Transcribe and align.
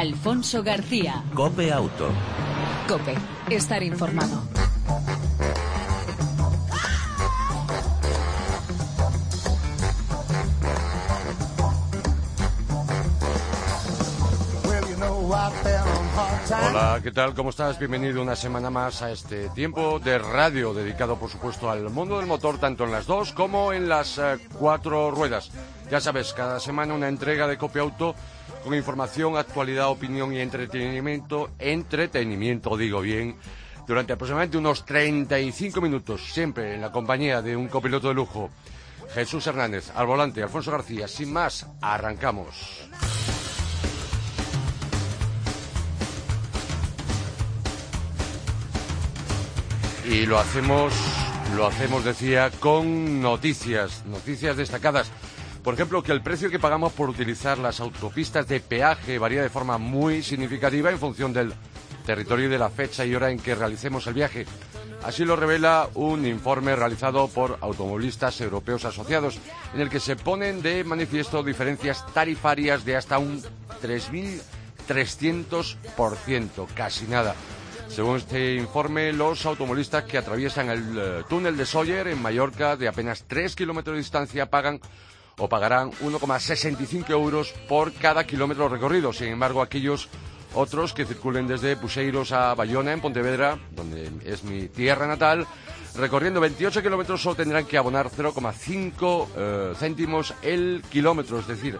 Alfonso 0.00 0.62
García. 0.62 1.22
Cope 1.34 1.70
Auto. 1.70 2.08
Cope, 2.88 3.14
estar 3.50 3.82
informado. 3.82 4.42
Hola, 16.70 17.00
¿qué 17.02 17.12
tal? 17.12 17.34
¿Cómo 17.34 17.50
estás? 17.50 17.78
Bienvenido 17.78 18.22
una 18.22 18.36
semana 18.36 18.70
más 18.70 19.02
a 19.02 19.12
este 19.12 19.50
tiempo 19.50 19.98
de 19.98 20.18
radio 20.18 20.72
dedicado, 20.72 21.16
por 21.16 21.28
supuesto, 21.28 21.70
al 21.70 21.90
mundo 21.90 22.16
del 22.16 22.26
motor, 22.26 22.58
tanto 22.58 22.84
en 22.84 22.92
las 22.92 23.06
dos 23.06 23.32
como 23.32 23.74
en 23.74 23.88
las 23.90 24.16
eh, 24.16 24.38
cuatro 24.58 25.10
ruedas. 25.10 25.50
Ya 25.90 26.00
sabes, 26.00 26.32
cada 26.32 26.58
semana 26.58 26.94
una 26.94 27.08
entrega 27.08 27.46
de 27.46 27.58
Copia 27.58 27.82
Auto 27.82 28.14
con 28.62 28.74
información, 28.74 29.36
actualidad, 29.36 29.88
opinión 29.88 30.32
y 30.32 30.40
entretenimiento. 30.40 31.50
Entretenimiento, 31.58 32.76
digo 32.76 33.00
bien. 33.00 33.36
Durante 33.86 34.12
aproximadamente 34.12 34.58
unos 34.58 34.84
35 34.84 35.80
minutos, 35.80 36.32
siempre 36.32 36.74
en 36.74 36.80
la 36.80 36.92
compañía 36.92 37.42
de 37.42 37.56
un 37.56 37.68
copiloto 37.68 38.08
de 38.08 38.14
lujo. 38.14 38.50
Jesús 39.14 39.46
Hernández, 39.46 39.90
al 39.94 40.06
volante, 40.06 40.42
Alfonso 40.42 40.70
García. 40.70 41.08
Sin 41.08 41.32
más, 41.32 41.66
arrancamos. 41.80 42.88
Y 50.08 50.26
lo 50.26 50.38
hacemos, 50.38 50.92
lo 51.56 51.66
hacemos, 51.66 52.04
decía, 52.04 52.50
con 52.60 53.20
noticias, 53.20 54.04
noticias 54.06 54.56
destacadas. 54.56 55.10
Por 55.62 55.74
ejemplo, 55.74 56.02
que 56.02 56.12
el 56.12 56.22
precio 56.22 56.50
que 56.50 56.58
pagamos 56.58 56.94
por 56.94 57.10
utilizar 57.10 57.58
las 57.58 57.80
autopistas 57.80 58.48
de 58.48 58.60
peaje 58.60 59.18
varía 59.18 59.42
de 59.42 59.50
forma 59.50 59.76
muy 59.76 60.22
significativa 60.22 60.90
en 60.90 60.98
función 60.98 61.34
del 61.34 61.52
territorio 62.06 62.46
y 62.46 62.50
de 62.50 62.58
la 62.58 62.70
fecha 62.70 63.04
y 63.04 63.14
hora 63.14 63.30
en 63.30 63.38
que 63.38 63.54
realicemos 63.54 64.06
el 64.06 64.14
viaje. 64.14 64.46
Así 65.02 65.22
lo 65.24 65.36
revela 65.36 65.88
un 65.94 66.26
informe 66.26 66.74
realizado 66.76 67.28
por 67.28 67.58
automovilistas 67.60 68.40
europeos 68.40 68.86
asociados, 68.86 69.38
en 69.74 69.80
el 69.80 69.90
que 69.90 70.00
se 70.00 70.16
ponen 70.16 70.62
de 70.62 70.82
manifiesto 70.84 71.42
diferencias 71.42 72.06
tarifarias 72.12 72.84
de 72.84 72.96
hasta 72.96 73.18
un 73.18 73.42
3.300%, 73.82 76.66
casi 76.74 77.06
nada. 77.06 77.34
Según 77.88 78.18
este 78.18 78.54
informe, 78.54 79.12
los 79.12 79.44
automovilistas 79.46 80.04
que 80.04 80.16
atraviesan 80.16 80.70
el 80.70 80.96
eh, 80.96 81.24
túnel 81.28 81.56
de 81.56 81.66
Sawyer 81.66 82.06
en 82.08 82.22
Mallorca 82.22 82.76
de 82.76 82.86
apenas 82.86 83.24
3 83.26 83.56
kilómetros 83.56 83.94
de 83.94 83.98
distancia 83.98 84.48
pagan 84.48 84.80
o 85.40 85.48
pagarán 85.48 85.90
1,65 85.90 87.10
euros 87.10 87.52
por 87.68 87.92
cada 87.94 88.24
kilómetro 88.24 88.68
recorrido. 88.68 89.12
Sin 89.12 89.28
embargo, 89.28 89.62
aquellos 89.62 90.08
otros 90.54 90.92
que 90.92 91.06
circulen 91.06 91.48
desde 91.48 91.76
Puseiros 91.76 92.32
a 92.32 92.54
Bayona, 92.54 92.92
en 92.92 93.00
Pontevedra, 93.00 93.58
donde 93.70 94.10
es 94.24 94.44
mi 94.44 94.68
tierra 94.68 95.06
natal, 95.06 95.46
recorriendo 95.94 96.40
28 96.40 96.82
kilómetros 96.82 97.22
solo 97.22 97.36
tendrán 97.36 97.64
que 97.64 97.78
abonar 97.78 98.10
0,5 98.10 99.26
eh, 99.36 99.72
céntimos 99.78 100.34
el 100.42 100.82
kilómetro, 100.90 101.38
es 101.38 101.46
decir, 101.46 101.78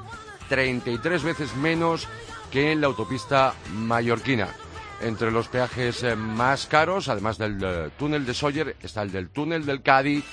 33 0.49 1.23
veces 1.23 1.55
menos 1.57 2.09
que 2.51 2.73
en 2.73 2.81
la 2.81 2.87
autopista 2.87 3.55
mallorquina. 3.75 4.49
Entre 5.03 5.31
los 5.31 5.49
peajes 5.49 6.03
eh, 6.03 6.17
más 6.17 6.67
caros, 6.67 7.09
además 7.09 7.39
del 7.39 7.59
eh, 7.63 7.91
túnel 7.99 8.27
de 8.27 8.35
Sawyer, 8.35 8.77
está 8.83 9.03
el 9.03 9.13
del 9.13 9.31
túnel 9.31 9.65
del 9.65 9.83
Cádiz, 9.83 10.25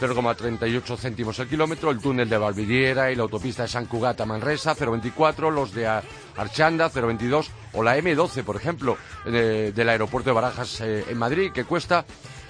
0,38 0.00 0.96
céntimos 0.96 1.38
el 1.38 1.48
kilómetro, 1.48 1.90
el 1.90 1.98
túnel 1.98 2.28
de 2.28 2.38
Valvidiera 2.38 3.10
y 3.10 3.16
la 3.16 3.22
autopista 3.22 3.62
de 3.62 3.68
San 3.68 3.86
Cugat 3.86 4.20
a 4.20 4.26
Manresa, 4.26 4.76
0,24, 4.76 5.50
los 5.50 5.72
de 5.74 5.86
Archanda, 6.36 6.90
0,22, 6.90 7.48
o 7.72 7.82
la 7.82 7.96
M12, 7.98 8.44
por 8.44 8.56
ejemplo, 8.56 8.96
del 9.24 9.88
aeropuerto 9.88 10.30
de 10.30 10.34
Barajas 10.34 10.80
eh, 10.80 11.04
en 11.08 11.18
Madrid, 11.18 11.50
que 11.52 11.64
cuesta 11.64 12.04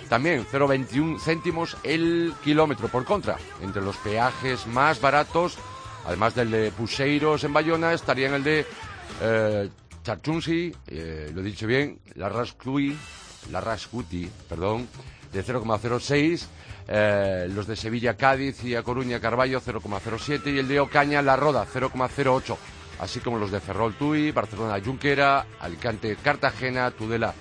también 0.08 0.46
0,21 0.50 1.20
céntimos 1.20 1.76
el 1.82 2.34
kilómetro. 2.44 2.88
Por 2.88 3.04
contra, 3.04 3.36
entre 3.62 3.82
los 3.82 3.96
peajes 3.96 4.66
más 4.66 5.00
baratos, 5.00 5.58
además 6.06 6.34
del 6.34 6.50
de 6.50 6.70
Puseiros 6.70 7.44
en 7.44 7.52
Bayona, 7.52 7.92
estarían 7.92 8.34
el 8.34 8.44
de 8.44 8.66
Charchunsi, 10.08 10.74
eh, 10.86 11.30
lo 11.34 11.42
he 11.42 11.44
dicho 11.44 11.66
bien, 11.66 12.00
la 12.14 12.30
Rascui, 12.30 12.96
la 13.50 13.60
Rascuti, 13.60 14.30
perdón, 14.48 14.88
de 15.34 15.44
0,06, 15.44 16.46
eh, 16.88 17.48
los 17.54 17.66
de 17.66 17.76
Sevilla, 17.76 18.16
Cádiz 18.16 18.64
y 18.64 18.74
A 18.74 18.82
Coruña, 18.82 19.20
Carballo 19.20 19.60
0,07 19.60 20.54
y 20.54 20.58
el 20.58 20.68
de 20.68 20.80
Ocaña, 20.80 21.20
La 21.20 21.36
Roda 21.36 21.66
0,08, 21.70 22.56
así 23.00 23.20
como 23.20 23.38
los 23.38 23.50
de 23.50 23.60
Ferrol 23.60 23.94
Tui, 23.94 24.32
Barcelona, 24.32 24.80
Junquera, 24.82 25.46
Alicante, 25.60 26.16
Cartagena, 26.16 26.90
Tudela, 26.90 27.34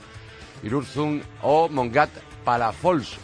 Irurzun 0.63 1.23
o 1.43 1.69
Mongat, 1.69 2.09
Palafols, 2.43 3.17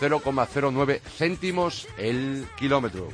0,09 0.00 0.90
eh, 0.90 1.02
céntimos 1.16 1.86
el 1.96 2.46
kilómetro. 2.56 3.08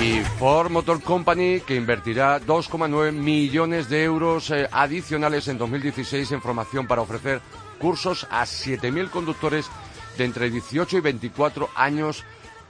Y 0.00 0.20
Ford 0.38 0.70
Motor 0.70 1.00
Company, 1.02 1.60
que 1.60 1.76
invertirá 1.76 2.40
2,9 2.40 3.12
millones 3.12 3.88
de 3.88 4.02
euros 4.02 4.50
eh, 4.50 4.66
adicionales 4.72 5.46
en 5.46 5.58
2016 5.58 6.32
en 6.32 6.42
formación 6.42 6.86
para 6.86 7.02
ofrecer 7.02 7.40
cursos 7.82 8.28
a 8.30 8.44
7.000 8.44 9.10
conductores 9.10 9.68
de 10.16 10.24
entre 10.24 10.48
18 10.48 10.98
y 10.98 11.00
24 11.00 11.68
años, 11.74 12.22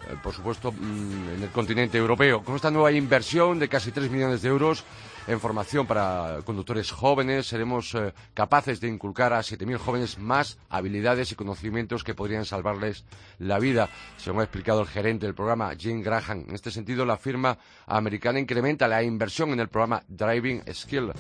eh, 0.09 0.17
por 0.23 0.33
supuesto, 0.33 0.73
mm, 0.73 1.35
en 1.37 1.43
el 1.43 1.51
continente 1.51 1.99
europeo. 1.99 2.43
Con 2.43 2.57
esta 2.57 2.71
nueva 2.71 2.91
inversión 2.93 3.59
de 3.59 3.69
casi 3.69 3.93
3 3.93 4.11
millones 4.11 4.41
de 4.41 4.49
euros, 4.49 4.85
en 5.27 5.39
formación 5.39 5.87
para 5.87 6.39
conductores 6.45 6.91
jóvenes. 6.91 7.47
Seremos 7.47 7.95
eh, 7.95 8.15
capaces 8.33 8.81
de 8.81 8.89
inculcar 8.89 9.35
a 9.35 9.43
7.000 9.43 9.77
jóvenes 9.77 10.19
más 10.19 10.59
habilidades 10.71 11.31
y 11.31 11.35
conocimientos 11.35 12.05
que 12.05 12.15
podrían 12.15 12.47
salvarles 12.47 13.05
la 13.39 13.59
vida, 13.59 13.91
según 14.17 14.41
ha 14.41 14.45
explicado 14.45 14.81
el 14.81 14.89
gerente 14.89 15.27
del 15.27 15.35
programa, 15.35 15.75
Jim 15.77 16.03
Graham. 16.03 16.47
En 16.49 16.55
este 16.55 16.71
sentido, 16.71 17.05
la 17.05 17.19
firma 17.19 17.59
americana 17.87 18.41
incrementa 18.41 18.89
la 18.89 19.03
inversión 19.03 19.51
en 19.51 19.61
el 19.61 19.69
programa 19.69 20.03
Driving 20.09 20.63
Skill 20.73 21.13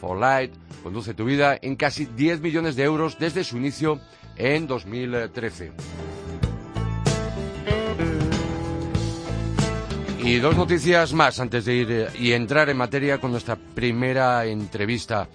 for 0.00 0.18
Light, 0.18 0.52
Conduce 0.82 1.12
tu 1.12 1.24
vida, 1.24 1.58
en 1.60 1.76
casi 1.76 2.06
10 2.06 2.40
millones 2.40 2.74
de 2.74 2.84
euros 2.84 3.18
desde 3.18 3.44
su 3.44 3.58
inicio 3.58 4.00
en 4.36 4.66
2013. 4.66 5.72
Y 10.22 10.38
dos 10.38 10.56
noticias 10.56 11.12
más 11.12 11.40
antes 11.40 11.64
de 11.64 11.74
ir 11.74 11.90
eh, 11.90 12.08
y 12.18 12.32
entrar 12.32 12.68
en 12.70 12.76
materia 12.76 13.18
con 13.18 13.30
nuestra 13.30 13.56
primera 13.56 14.44
entrevista. 14.46 15.28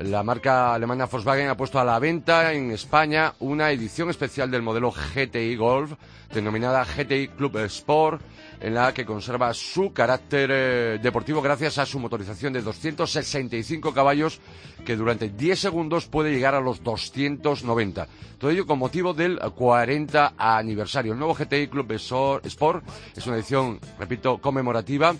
La 0.00 0.22
marca 0.22 0.72
alemana 0.72 1.04
Volkswagen 1.04 1.48
ha 1.48 1.56
puesto 1.58 1.78
a 1.78 1.84
la 1.84 1.98
venta 1.98 2.54
en 2.54 2.70
España 2.70 3.34
una 3.40 3.70
edición 3.70 4.08
especial 4.08 4.50
del 4.50 4.62
modelo 4.62 4.90
GTI 4.90 5.56
Golf, 5.56 5.92
denominada 6.32 6.86
GTI 6.86 7.28
Club 7.36 7.58
Sport, 7.66 8.22
en 8.60 8.72
la 8.72 8.94
que 8.94 9.04
conserva 9.04 9.52
su 9.52 9.92
carácter 9.92 10.50
eh, 10.50 10.98
deportivo 11.02 11.42
gracias 11.42 11.76
a 11.76 11.84
su 11.84 11.98
motorización 11.98 12.54
de 12.54 12.62
265 12.62 13.92
caballos 13.92 14.40
que 14.86 14.96
durante 14.96 15.28
10 15.28 15.60
segundos 15.60 16.06
puede 16.06 16.32
llegar 16.32 16.54
a 16.54 16.62
los 16.62 16.82
290. 16.82 18.08
Todo 18.38 18.50
ello 18.50 18.66
con 18.66 18.78
motivo 18.78 19.12
del 19.12 19.38
40 19.38 20.32
aniversario. 20.38 21.12
El 21.12 21.18
nuevo 21.18 21.34
GTI 21.34 21.68
Club 21.68 21.92
Sport 21.92 22.84
es 23.14 23.26
una 23.26 23.36
edición, 23.36 23.78
repito, 23.98 24.38
conmemorativa 24.38 25.14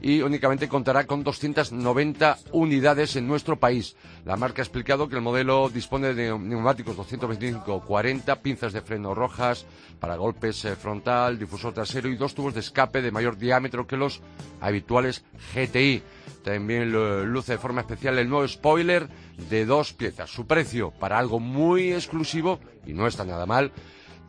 y 0.00 0.20
únicamente 0.20 0.68
contará 0.68 1.06
con 1.06 1.24
290 1.24 2.38
unidades 2.52 3.16
en 3.16 3.26
nuestro 3.26 3.58
país. 3.58 3.96
La 4.24 4.36
marca 4.36 4.62
ha 4.62 4.64
explicado 4.64 5.08
que 5.08 5.16
el 5.16 5.22
modelo 5.22 5.68
dispone 5.68 6.14
de 6.14 6.36
neumáticos 6.38 6.96
225-40, 6.96 8.40
pinzas 8.40 8.72
de 8.72 8.82
freno 8.82 9.14
rojas 9.14 9.66
para 10.00 10.16
golpes 10.16 10.64
eh, 10.64 10.76
frontal, 10.76 11.38
difusor 11.38 11.72
trasero 11.72 12.08
y 12.08 12.16
dos 12.16 12.34
tubos 12.34 12.54
de 12.54 12.60
escape 12.60 13.02
de 13.02 13.10
mayor 13.10 13.36
diámetro 13.36 13.86
que 13.86 13.96
los 13.96 14.20
habituales 14.60 15.24
GTI. 15.54 16.02
También 16.42 16.92
luce 17.32 17.52
de 17.52 17.58
forma 17.58 17.80
especial 17.80 18.18
el 18.18 18.28
nuevo 18.28 18.46
spoiler 18.46 19.08
de 19.48 19.64
dos 19.64 19.94
piezas. 19.94 20.30
Su 20.30 20.46
precio 20.46 20.90
para 20.90 21.18
algo 21.18 21.40
muy 21.40 21.92
exclusivo, 21.92 22.60
y 22.86 22.92
no 22.92 23.06
está 23.06 23.24
nada 23.24 23.46
mal, 23.46 23.72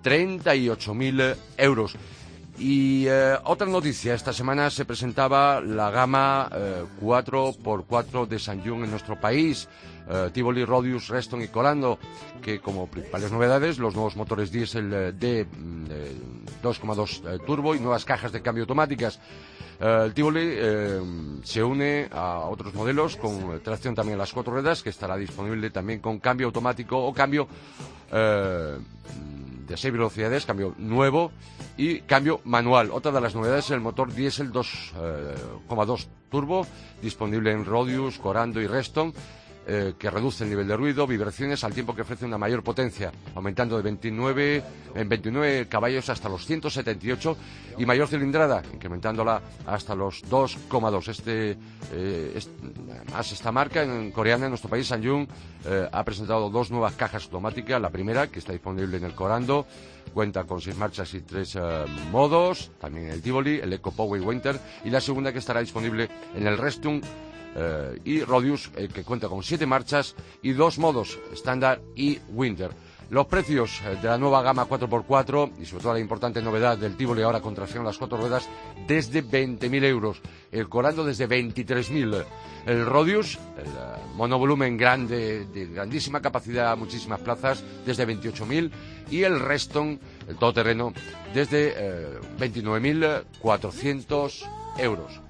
38.000 0.03 1.35
euros. 1.57 1.97
Y 2.57 3.05
eh, 3.07 3.37
otra 3.43 3.67
noticia, 3.67 4.13
esta 4.13 4.31
semana 4.31 4.69
se 4.69 4.85
presentaba 4.85 5.59
la 5.59 5.91
gama 5.91 6.49
4x4 7.01 8.23
eh, 8.23 8.27
de 8.29 8.39
Sanjung 8.39 8.85
en 8.85 8.91
nuestro 8.91 9.19
país, 9.19 9.67
eh, 10.09 10.29
Tivoli, 10.31 10.63
Rodius, 10.63 11.09
Reston 11.09 11.41
y 11.41 11.49
Colando, 11.49 11.99
que 12.41 12.59
como 12.59 12.87
principales 12.87 13.31
novedades, 13.31 13.77
los 13.77 13.93
nuevos 13.93 14.15
motores 14.15 14.51
diésel 14.51 14.89
de 15.19 15.45
2,2 16.63 17.45
turbo 17.45 17.75
y 17.75 17.79
nuevas 17.79 18.05
cajas 18.05 18.31
de 18.31 18.41
cambio 18.41 18.63
automáticas. 18.63 19.19
el 19.77 20.13
Tivoli 20.13 20.55
se 21.43 21.61
une 21.61 22.07
a 22.09 22.39
otros 22.49 22.73
modelos 22.73 23.17
con 23.17 23.59
tracción 23.61 23.95
también 23.95 24.17
a 24.17 24.23
las 24.23 24.31
cuatro 24.31 24.53
ruedas, 24.53 24.81
que 24.81 24.89
estará 24.89 25.17
disponible 25.17 25.71
también 25.71 25.99
con 25.99 26.19
cambio 26.19 26.47
automático 26.47 26.97
o 26.97 27.13
cambio 27.13 27.49
de 29.67 29.77
6 29.77 29.93
velocidades, 29.93 30.45
cambio 30.45 30.75
nuevo 30.77 31.31
y 31.77 32.01
cambio 32.01 32.41
manual. 32.43 32.91
Otra 32.91 33.11
de 33.11 33.21
las 33.21 33.35
novedades 33.35 33.65
es 33.65 33.71
el 33.71 33.81
motor 33.81 34.13
diésel 34.13 34.51
2,2 34.51 36.07
turbo, 36.29 36.67
disponible 37.01 37.51
en 37.51 37.65
Rodius, 37.65 38.17
Corando 38.17 38.61
y 38.61 38.67
Reston 38.67 39.13
eh, 39.67 39.95
que 39.97 40.11
reduce 40.11 40.43
el 40.43 40.51
nivel 40.51 40.67
de 40.67 40.77
ruido, 40.77 41.07
vibraciones, 41.07 41.63
al 41.63 41.73
tiempo 41.73 41.95
que 41.95 42.03
ofrece 42.03 42.23
una 42.23 42.37
mayor 42.37 42.61
potencia, 42.61 43.11
aumentando 43.33 43.77
de 43.77 43.81
29, 43.81 44.63
en 44.93 45.09
29 45.09 45.67
caballos 45.67 46.07
hasta 46.09 46.29
los 46.29 46.45
178 46.45 47.35
y 47.79 47.85
mayor 47.87 48.07
cilindrada, 48.07 48.61
incrementándola 48.71 49.41
hasta 49.65 49.95
los 49.95 50.23
2,2. 50.29 51.07
Este, 51.07 51.57
eh, 51.93 52.39
además, 52.91 53.31
esta 53.31 53.51
marca 53.51 53.81
en 53.81 54.11
coreana, 54.11 54.45
en 54.45 54.51
nuestro 54.51 54.69
país, 54.69 54.85
Sanyung, 54.85 55.27
eh, 55.65 55.89
ha 55.91 56.03
presentado 56.03 56.51
dos 56.51 56.69
nuevas 56.69 56.93
cajas 56.93 57.23
automáticas. 57.23 57.81
La 57.81 57.89
primera, 57.89 58.27
que 58.27 58.37
está 58.37 58.51
disponible 58.53 58.97
en 58.97 59.05
el 59.05 59.15
Corando, 59.15 59.65
cuenta 60.13 60.43
con 60.43 60.61
seis 60.61 60.77
marchas 60.77 61.11
y 61.15 61.21
tres 61.21 61.57
modos, 62.11 62.71
también 62.79 63.09
el 63.09 63.23
Tivoli, 63.23 63.59
el 63.59 63.73
Eco 63.73 63.91
Power 63.91 64.21
Winter, 64.21 64.59
y 64.83 64.91
la 64.91 65.01
segunda 65.01 65.33
que 65.33 65.39
estará 65.39 65.59
disponible 65.59 66.07
en 66.35 66.45
el 66.45 66.55
Restung 66.55 67.01
eh, 67.55 67.99
y 68.03 68.21
Rodius, 68.21 68.69
eh, 68.75 68.89
que 68.93 69.03
cuenta 69.03 69.29
con 69.29 69.41
siete 69.41 69.65
marchas 69.65 70.13
y 70.41 70.51
dos 70.51 70.77
modos, 70.77 71.17
estándar 71.31 71.81
y 71.95 72.19
winter. 72.29 72.71
Los 73.09 73.27
precios 73.27 73.81
eh, 73.85 73.97
de 74.01 74.09
la 74.09 74.17
nueva 74.17 74.41
gama 74.41 74.67
4x4 74.67 75.53
y 75.61 75.65
sobre 75.65 75.83
todo 75.83 75.93
la 75.93 75.99
importante 75.99 76.41
novedad 76.41 76.77
del 76.77 76.97
Tivoli 76.97 77.21
ahora 77.21 77.39
con 77.39 77.55
tracción 77.55 77.83
a 77.83 77.85
las 77.87 77.97
cuatro 77.97 78.17
ruedas 78.17 78.49
desde 78.87 79.23
20.000 79.23 79.85
euros, 79.85 80.21
el 80.51 80.67
Corando 80.67 81.05
desde 81.05 81.29
23.000, 81.29 82.25
el 82.65 82.85
Rodius, 82.85 83.39
el 83.57 83.69
monovolumen 84.15 84.75
grande, 84.75 85.45
de 85.45 85.67
grandísima 85.67 86.21
capacidad, 86.21 86.75
muchísimas 86.75 87.21
plazas, 87.21 87.63
desde 87.85 88.05
28.000 88.05 88.69
y 89.11 89.23
el 89.23 89.39
Reston, 89.39 89.97
el 90.27 90.35
todoterreno, 90.35 90.91
desde 91.33 92.19
29.400 92.37 94.45
euros. 94.79 95.24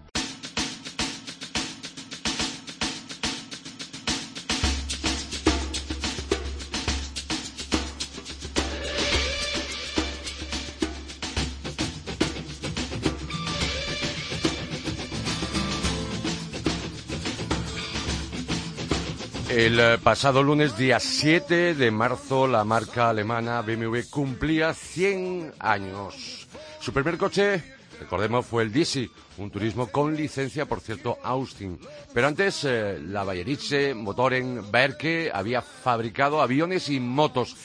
El 19.55 19.79
eh, 19.79 19.97
pasado 20.03 20.43
lunes, 20.43 20.77
día 20.77 20.99
7 20.99 21.75
de 21.75 21.89
marzo, 21.89 22.45
la 22.45 22.65
marca 22.65 23.09
alemana 23.09 23.61
BMW 23.61 24.01
cumplía 24.09 24.73
100 24.73 25.53
años. 25.59 26.45
Su 26.81 26.91
primer 26.91 27.17
coche, 27.17 27.63
recordemos, 27.97 28.45
fue 28.45 28.63
el 28.63 28.73
DC, 28.73 29.09
un 29.37 29.49
turismo 29.49 29.87
con 29.87 30.13
licencia, 30.13 30.65
por 30.65 30.81
cierto, 30.81 31.19
Austin. 31.23 31.79
Pero 32.13 32.27
antes, 32.27 32.65
eh, 32.65 32.99
la 33.01 33.23
Bayeriche 33.23 33.93
Motoren 33.93 34.69
Berke 34.69 35.31
había 35.33 35.61
fabricado 35.61 36.41
aviones 36.41 36.89
y 36.89 36.99
motos. 36.99 37.55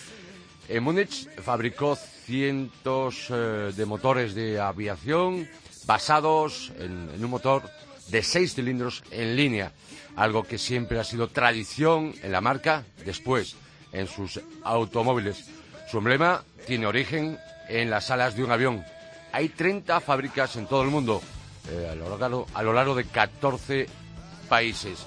En 0.69 0.85
Múnich 0.85 1.29
fabricó 1.41 1.97
cientos 1.97 3.27
eh, 3.31 3.73
de 3.77 3.85
motores 3.85 4.37
de 4.37 4.61
aviación 4.61 5.49
basados 5.87 6.73
en 6.79 7.25
un 7.25 7.31
motor 7.31 7.65
de 8.11 8.23
seis 8.23 8.55
cilindros 8.55 9.03
en 9.11 9.37
línea 9.37 9.73
algo 10.17 10.43
que 10.43 10.59
siempre 10.59 10.99
ha 10.99 11.05
sido 11.05 11.29
tradición 11.29 12.15
en 12.23 12.33
la 12.33 12.41
marca, 12.41 12.85
después 13.05 13.57
en 13.93 14.07
sus 14.07 14.41
automóviles. 14.65 15.47
Su 15.91 15.99
emblema 15.99 16.45
tiene 16.67 16.87
origen 16.87 17.39
en 17.69 17.91
las 17.91 18.11
alas 18.11 18.37
de 18.37 18.45
un 18.45 18.51
avión. 18.51 18.85
Hay 19.33 19.49
30 19.49 20.01
fábricas 20.01 20.57
en 20.57 20.67
todo 20.67 20.83
el 20.83 20.91
mundo, 20.91 21.23
eh, 21.71 21.89
a, 21.91 21.95
lo 21.95 22.19
largo, 22.19 22.47
a 22.55 22.63
lo 22.63 22.73
largo 22.73 22.95
de 22.95 23.05
14 23.05 23.87
países, 24.49 25.07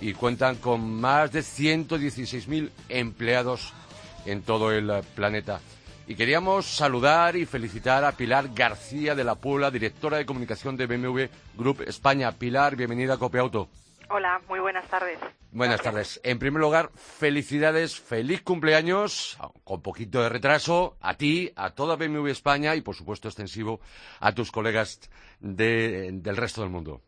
y 0.00 0.12
cuentan 0.14 0.56
con 0.56 1.00
más 1.00 1.32
de 1.32 1.40
116.000 1.40 2.70
empleados 2.88 3.72
en 4.26 4.42
todo 4.42 4.72
el 4.72 5.02
planeta. 5.14 5.60
Y 6.06 6.16
queríamos 6.16 6.66
saludar 6.66 7.36
y 7.36 7.46
felicitar 7.46 8.04
a 8.04 8.12
Pilar 8.12 8.46
García 8.54 9.14
de 9.14 9.22
la 9.24 9.36
Puebla, 9.36 9.70
directora 9.70 10.16
de 10.16 10.26
comunicación 10.26 10.76
de 10.76 10.86
BMW 10.86 11.24
Group 11.56 11.82
España. 11.86 12.32
Pilar, 12.32 12.74
bienvenida 12.74 13.14
a 13.14 13.18
Copiauto. 13.18 13.68
Hola, 14.10 14.40
muy 14.48 14.58
buenas 14.58 14.86
tardes. 14.88 15.18
Buenas 15.52 15.80
tardes. 15.80 16.20
En 16.24 16.38
primer 16.38 16.60
lugar, 16.60 16.90
felicidades, 16.96 18.00
feliz 18.00 18.42
cumpleaños, 18.42 19.38
con 19.64 19.80
poquito 19.80 20.22
de 20.22 20.28
retraso, 20.28 20.96
a 21.00 21.14
ti, 21.14 21.50
a 21.56 21.70
toda 21.70 21.96
BMW 21.96 22.26
España 22.28 22.74
y, 22.74 22.82
por 22.82 22.94
supuesto, 22.94 23.28
extensivo 23.28 23.80
a 24.20 24.32
tus 24.32 24.50
colegas 24.50 25.08
del 25.40 26.36
resto 26.36 26.62
del 26.62 26.70
mundo. 26.70 27.00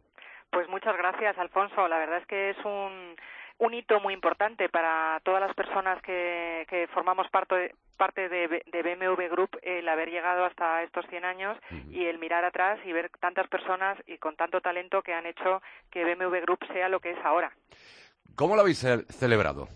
Pues 0.50 0.68
muchas 0.68 0.96
gracias, 0.96 1.36
Alfonso. 1.36 1.88
La 1.88 1.98
verdad 1.98 2.18
es 2.18 2.26
que 2.26 2.50
es 2.50 2.56
un, 2.64 3.16
un 3.58 3.74
hito 3.74 4.00
muy 4.00 4.14
importante 4.14 4.68
para 4.68 5.20
todas 5.24 5.40
las 5.40 5.54
personas 5.54 6.00
que, 6.02 6.66
que 6.68 6.88
formamos 6.88 7.28
parte, 7.30 7.74
parte 7.96 8.28
de, 8.28 8.48
de, 8.48 8.82
BMW 8.82 9.28
Group 9.30 9.58
el 9.62 9.88
haber 9.88 10.10
llegado 10.10 10.44
hasta 10.44 10.82
estos 10.82 11.06
100 11.08 11.24
años 11.24 11.56
y 11.90 12.04
el 12.06 12.18
mirar 12.18 12.44
atrás 12.44 12.78
y 12.84 12.92
ver 12.92 13.10
tantas 13.20 13.48
personas 13.48 13.96
y 14.06 14.18
con 14.18 14.36
tanto 14.36 14.60
talento 14.60 15.02
que 15.02 15.14
han 15.14 15.26
hecho 15.26 15.62
que 15.90 16.04
BMW 16.04 16.40
Group 16.42 16.66
sea 16.72 16.88
lo 16.88 17.00
que 17.00 17.12
es 17.12 17.24
ahora. 17.24 17.52
¿Cómo 18.34 18.56
lo 18.56 18.62
habéis 18.62 18.84
celebrado? 19.10 19.68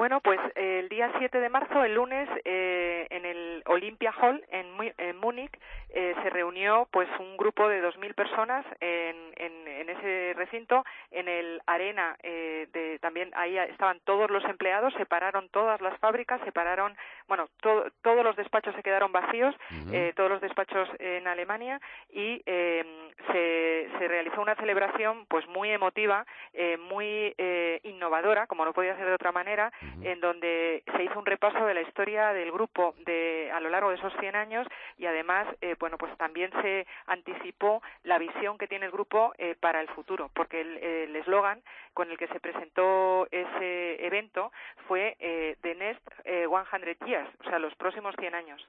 Bueno, 0.00 0.22
pues 0.22 0.40
el 0.54 0.88
día 0.88 1.12
7 1.18 1.40
de 1.40 1.50
marzo, 1.50 1.84
el 1.84 1.92
lunes, 1.92 2.26
eh, 2.46 3.06
en 3.10 3.26
el 3.26 3.62
Olympia 3.66 4.14
Hall 4.18 4.42
en, 4.50 4.94
en 4.96 5.18
Múnich, 5.18 5.52
eh, 5.90 6.14
se 6.22 6.30
reunió 6.30 6.88
pues 6.90 7.06
un 7.18 7.36
grupo 7.36 7.68
de 7.68 7.82
2.000 7.82 8.14
personas 8.14 8.64
en, 8.80 9.16
en, 9.36 9.68
en, 9.68 9.90
ese 9.90 10.32
recinto, 10.38 10.86
en 11.10 11.28
el 11.28 11.60
arena, 11.66 12.16
eh, 12.22 12.66
de, 12.72 12.98
también 13.00 13.30
ahí 13.34 13.58
estaban 13.58 14.00
todos 14.04 14.30
los 14.30 14.42
empleados, 14.44 14.94
separaron 14.94 15.50
todas 15.50 15.82
las 15.82 15.98
fábricas, 15.98 16.40
separaron, 16.46 16.96
bueno, 17.28 17.50
todos 17.60 18.24
los 18.24 18.36
despachos 18.36 18.74
se 18.76 18.82
quedaron 18.82 19.12
vacíos, 19.12 19.54
eh, 19.92 20.14
todos 20.16 20.30
los 20.30 20.40
despachos 20.40 20.88
en 20.98 21.26
Alemania 21.26 21.78
y 22.10 22.42
eh, 22.46 23.10
se, 23.32 23.98
se 23.98 24.08
realizó 24.08 24.40
una 24.40 24.54
celebración 24.54 25.26
pues 25.26 25.46
muy 25.48 25.70
emotiva, 25.70 26.24
eh, 26.54 26.78
muy 26.78 27.34
eh, 27.36 27.80
innovadora, 27.82 28.46
como 28.46 28.64
no 28.64 28.72
podía 28.72 28.96
ser 28.96 29.06
de 29.06 29.14
otra 29.14 29.32
manera, 29.32 29.70
en 30.02 30.20
donde 30.20 30.82
se 30.96 31.04
hizo 31.04 31.18
un 31.18 31.26
repaso 31.26 31.64
de 31.64 31.74
la 31.74 31.82
historia 31.82 32.32
del 32.32 32.52
grupo 32.52 32.94
de, 33.04 33.50
a 33.52 33.60
lo 33.60 33.70
largo 33.70 33.90
de 33.90 33.96
esos 33.96 34.12
100 34.20 34.36
años 34.36 34.66
y 34.98 35.06
además, 35.06 35.46
eh, 35.60 35.76
bueno, 35.78 35.98
pues 35.98 36.16
también 36.16 36.50
se 36.62 36.86
anticipó 37.06 37.82
la 38.04 38.18
visión 38.18 38.58
que 38.58 38.66
tiene 38.66 38.86
el 38.86 38.92
grupo 38.92 39.32
eh, 39.38 39.56
para 39.58 39.80
el 39.80 39.88
futuro, 39.88 40.30
porque 40.34 40.60
el 40.60 41.14
eslogan 41.16 41.62
con 41.94 42.10
el 42.10 42.18
que 42.18 42.28
se 42.28 42.40
presentó 42.40 43.26
ese 43.30 44.04
evento 44.04 44.52
fue 44.86 45.16
eh, 45.18 45.56
The 45.62 45.74
Next 45.74 46.06
100 46.24 46.96
Years, 47.06 47.28
o 47.40 47.44
sea, 47.44 47.58
los 47.58 47.74
próximos 47.74 48.14
100 48.18 48.34
años. 48.34 48.68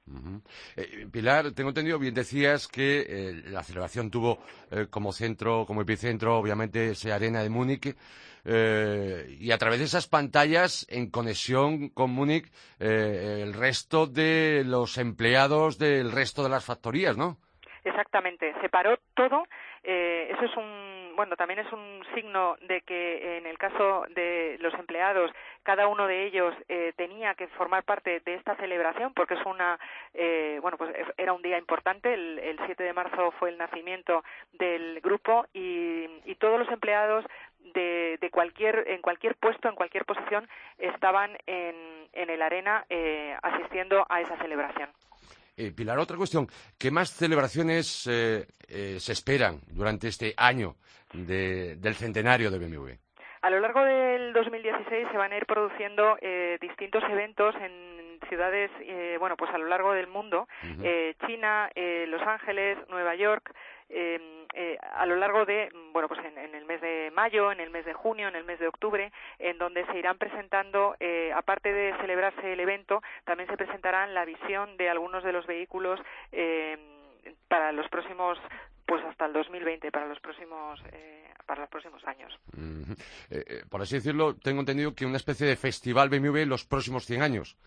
Pilar, 1.12 1.52
tengo 1.52 1.70
entendido, 1.70 2.00
bien 2.00 2.14
decías 2.14 2.68
que 2.68 3.42
la 3.48 3.64
celebración 3.64 4.10
tuvo 4.10 4.40
como 4.90 5.12
centro, 5.12 5.66
como 5.66 5.82
epicentro, 5.82 6.38
obviamente, 6.38 6.92
esa 6.92 7.16
arena 7.16 7.44
de 7.44 7.50
Múnich. 7.50 7.96
Eh, 8.46 9.38
y 9.40 9.52
a 9.52 9.58
través 9.58 9.80
de 9.80 9.86
esas 9.86 10.08
pantallas, 10.08 10.88
en 10.90 11.10
conexión 11.10 11.90
con 11.90 12.12
Múnich, 12.12 12.52
eh, 12.80 13.42
el 13.44 13.54
resto 13.54 14.08
de 14.08 14.64
los 14.66 14.98
empleados 14.98 15.78
del 15.78 16.12
resto 16.12 16.44
de 16.44 16.50
las 16.50 16.66
factorías, 16.66 17.18
¿no? 17.18 17.38
Exactamente, 17.84 18.54
se 18.62 18.70
paró 18.70 18.98
todo. 19.16 19.44
Eh, 19.84 20.30
eso 20.32 20.46
es 20.46 20.56
un, 20.56 21.14
bueno, 21.16 21.36
también 21.36 21.60
es 21.60 21.72
un 21.74 22.04
signo 22.14 22.56
de 22.62 22.82
que 22.82 23.38
en 23.38 23.48
el 23.48 23.58
caso 23.58 24.06
de 24.14 24.58
los 24.60 24.74
empleados, 24.76 25.32
cada 25.64 25.88
uno 25.88 26.06
de 26.06 26.28
ellos 26.28 26.54
eh, 26.70 26.94
tenía 26.96 27.34
que 27.34 27.48
formar 27.48 27.84
parte 27.84 28.20
de 28.20 28.36
esta 28.36 28.56
celebración 28.58 29.14
porque 29.16 29.34
es 29.34 29.46
una, 29.46 29.80
eh, 30.14 30.60
bueno, 30.62 30.78
pues 30.78 30.94
era 31.18 31.34
un 31.34 31.42
día 31.42 31.58
importante. 31.58 32.14
El, 32.14 32.38
el 32.40 32.60
7 32.66 32.84
de 32.84 32.94
marzo 32.94 33.32
fue 33.40 33.50
el 33.50 33.58
nacimiento 33.58 34.24
del 34.54 35.02
grupo 35.02 35.48
y, 35.54 36.06
y 36.26 36.36
todos 36.36 36.60
los 36.60 36.70
empleados 36.70 37.26
de, 37.74 38.18
de, 38.20 38.30
cualquier 38.30 38.86
en 38.88 39.02
cualquier 39.02 39.36
puesto 39.36 39.70
en 39.70 39.76
cualquier 39.76 40.06
posición 40.06 40.48
estaban 40.78 41.38
en, 41.46 41.76
en 42.14 42.30
el 42.30 42.42
arena 42.42 42.86
eh, 42.90 43.36
asistiendo 43.42 44.06
a 44.10 44.22
esa 44.22 44.38
celebración. 44.38 44.90
Eh, 45.58 45.72
Pilar 45.72 46.00
otra 46.00 46.18
cuestión. 46.18 46.48
Qué 46.80 46.92
más 46.92 47.12
celebraciones 47.12 48.08
eh, 48.08 48.46
eh, 48.68 48.98
se 49.00 49.12
esperan 49.12 49.60
durante 49.68 50.08
este 50.08 50.34
año 50.38 50.76
de, 51.14 51.76
del 51.76 51.96
centenario 51.96 52.50
de 52.50 52.60
BMW 52.60 52.92
a 53.42 53.50
lo 53.50 53.60
largo 53.60 53.84
del 53.84 54.34
2016 54.34 55.08
se 55.12 55.18
van 55.18 55.34
a 55.34 55.38
ir 55.38 55.46
produciendo 55.46 56.18
eh, 56.22 56.58
distintos 56.62 57.04
eventos 57.10 57.56
en 57.56 58.20
ciudades, 58.30 58.70
eh, 58.82 59.18
bueno, 59.20 59.36
pues 59.36 59.52
a 59.52 59.58
lo 59.58 59.66
largo 59.66 59.94
del 59.94 60.08
mundo, 60.08 60.48
uh 60.64 60.68
-huh. 60.68 60.86
eh, 60.86 61.16
China, 61.26 61.70
eh, 61.76 62.06
Los 62.08 62.22
Ángeles, 62.22 62.78
Nueva 62.90 63.16
York, 63.16 63.52
eh, 63.94 64.46
eh, 64.54 64.78
a 64.82 65.06
lo 65.06 65.16
largo 65.16 65.46
de, 65.46 65.70
bueno, 65.94 66.08
pues 66.08 66.20
en, 66.26 66.56
el 66.56 66.66
mes 66.66 66.82
de 66.82 67.12
mayo, 67.14 67.52
en 67.52 67.60
el 67.60 67.70
mes 67.70 67.86
de 67.86 67.94
junio, 67.94 68.28
en 68.28 68.36
el 68.36 68.44
mes 68.44 68.60
de 68.60 68.68
octubre, 68.68 69.12
en 69.40 69.58
donde 69.58 69.86
se 69.86 69.98
irán 69.98 70.18
presentando, 70.18 70.96
eh, 71.00 71.32
aparte 71.34 71.72
de 71.72 71.96
celebrarse 71.98 72.54
el 72.54 72.60
evento, 72.60 73.02
también 73.24 73.50
se 73.50 73.58
presentarán 73.58 74.14
la 74.14 74.26
visión 74.26 74.76
de 74.78 74.90
algunos 74.90 75.24
de 75.24 75.32
los 75.32 75.46
vehículos 75.48 76.00
para 77.48 77.72
los 77.72 77.88
próximos 77.90 78.38
pues 78.86 79.04
hasta 79.06 79.26
el 79.26 79.34
2020 79.34 79.92
para 79.92 80.08
los 80.08 80.20
próximos 80.20 80.82
para 81.46 81.62
los 81.62 81.70
próximos 81.70 82.04
años. 82.06 82.38
por 83.70 83.82
así 83.82 83.96
decirlo, 83.96 84.36
tengo 84.36 84.62
entendido 84.62 84.96
que 84.96 85.06
una 85.06 85.18
especie 85.18 85.48
de 85.48 85.56
festival 85.56 86.10
BMW 86.10 86.38
en 86.38 86.50
los 86.50 86.66
próximos 86.66 87.06
100 87.06 87.22
años. 87.22 87.58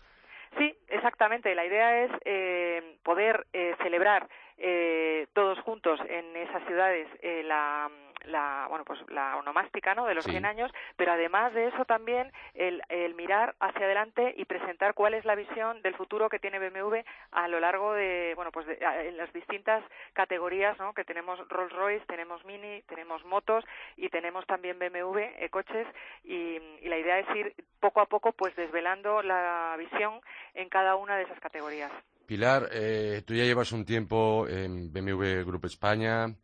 Sí, 0.57 0.75
exactamente. 0.87 1.53
La 1.55 1.65
idea 1.65 2.03
es 2.03 2.11
eh, 2.25 2.97
poder 3.03 3.45
eh, 3.53 3.75
celebrar 3.81 4.27
eh, 4.57 5.27
todos 5.33 5.59
juntos 5.59 5.99
en 6.07 6.35
esas 6.35 6.65
ciudades 6.65 7.07
la 7.45 7.89
la 8.27 8.65
bueno 8.69 8.85
pues 8.85 8.99
la 9.09 9.37
onomástica 9.37 9.95
no 9.95 10.05
de 10.05 10.15
los 10.15 10.25
100 10.25 10.45
años 10.45 10.71
pero 10.95 11.11
además 11.11 11.53
de 11.53 11.67
eso 11.67 11.85
también 11.85 12.31
el, 12.53 12.81
el, 12.89 13.15
mirar 13.15 13.55
hacia 13.59 13.85
adelante 13.85 14.33
y 14.37 14.45
presentar 14.45 14.93
cuál 14.93 15.13
es 15.13 15.25
la 15.25 15.35
visión 15.35 15.81
del 15.81 15.95
futuro 15.95 16.29
que 16.29 16.39
tiene 16.39 16.59
BMW 16.59 16.97
a 17.31 17.47
lo 17.47 17.59
largo 17.59 17.93
de 17.93 18.33
bueno 18.35 18.51
pues 18.51 18.65
de, 18.67 18.77
en 18.81 19.17
las 19.17 19.31
distintas 19.33 19.83
categorías 20.13 20.77
no 20.79 20.93
que 20.93 21.03
tenemos 21.03 21.39
Rolls 21.49 21.73
Royce 21.73 22.05
tenemos 22.07 22.43
Mini 22.45 22.81
tenemos 22.83 23.23
motos 23.25 23.63
y 23.95 24.09
tenemos 24.09 24.45
también 24.45 24.79
BMW 24.79 25.19
eh, 25.19 25.49
coches 25.49 25.87
y, 26.23 26.59
y 26.81 26.89
la 26.89 26.97
idea 26.97 27.19
es 27.19 27.35
ir 27.35 27.55
poco 27.79 28.01
a 28.01 28.05
poco 28.05 28.31
pues 28.31 28.55
desvelando 28.55 29.21
la 29.21 29.75
visión 29.77 30.21
en 30.53 30.69
cada 30.69 30.95
una 30.95 31.17
de 31.17 31.23
esas 31.23 31.39
categorías 31.39 31.91
Pilar, 32.25 32.69
eh, 32.71 33.23
tú 33.25 33.33
ya 33.33 33.43
llevas 33.43 33.71
un 33.71 33.85
tiempo 33.85 34.47
en 34.47 34.91
BMW 34.91 35.43
Group 35.45 35.65
España, 35.65 36.35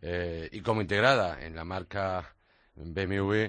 eh, 0.00 0.48
y 0.52 0.60
como 0.60 0.80
integrada 0.80 1.44
en 1.44 1.54
la 1.54 1.64
marca 1.64 2.34
BMW, 2.76 3.46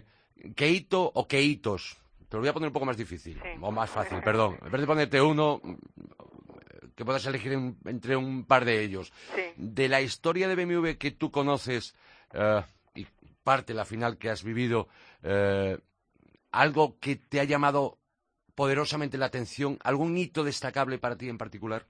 ¿qué 0.55 0.69
hito 0.69 1.11
o 1.13 1.27
qué 1.27 1.41
hitos? 1.41 1.97
Te 2.27 2.37
lo 2.37 2.41
voy 2.41 2.49
a 2.49 2.53
poner 2.53 2.67
un 2.67 2.73
poco 2.73 2.85
más 2.85 2.97
difícil, 2.97 3.41
o 3.61 3.71
más 3.71 3.89
fácil, 3.89 4.21
perdón. 4.21 4.57
En 4.63 4.71
vez 4.71 4.81
de 4.81 4.87
ponerte 4.87 5.21
uno, 5.21 5.61
que 6.99 7.05
puedas 7.05 7.25
elegir 7.25 7.53
entre 7.85 8.17
un 8.17 8.43
par 8.43 8.65
de 8.65 8.83
ellos. 8.83 9.13
De 9.55 9.87
la 9.87 10.01
historia 10.01 10.49
de 10.49 10.55
BMW 10.55 10.97
que 10.97 11.11
tú 11.11 11.31
conoces 11.31 11.95
eh, 12.33 12.61
y 12.93 13.07
parte, 13.41 13.73
la 13.73 13.85
final 13.85 14.17
que 14.17 14.29
has 14.29 14.43
vivido, 14.43 14.89
eh, 15.23 15.77
algo 16.51 16.99
que 16.99 17.15
te 17.15 17.39
ha 17.39 17.45
llamado 17.45 17.97
poderosamente 18.59 19.17
la 19.17 19.27
atención, 19.27 19.79
algún 19.85 20.17
hito 20.17 20.43
destacable 20.43 20.97
para 20.97 21.15
ti 21.15 21.29
en 21.29 21.37
particular? 21.37 21.85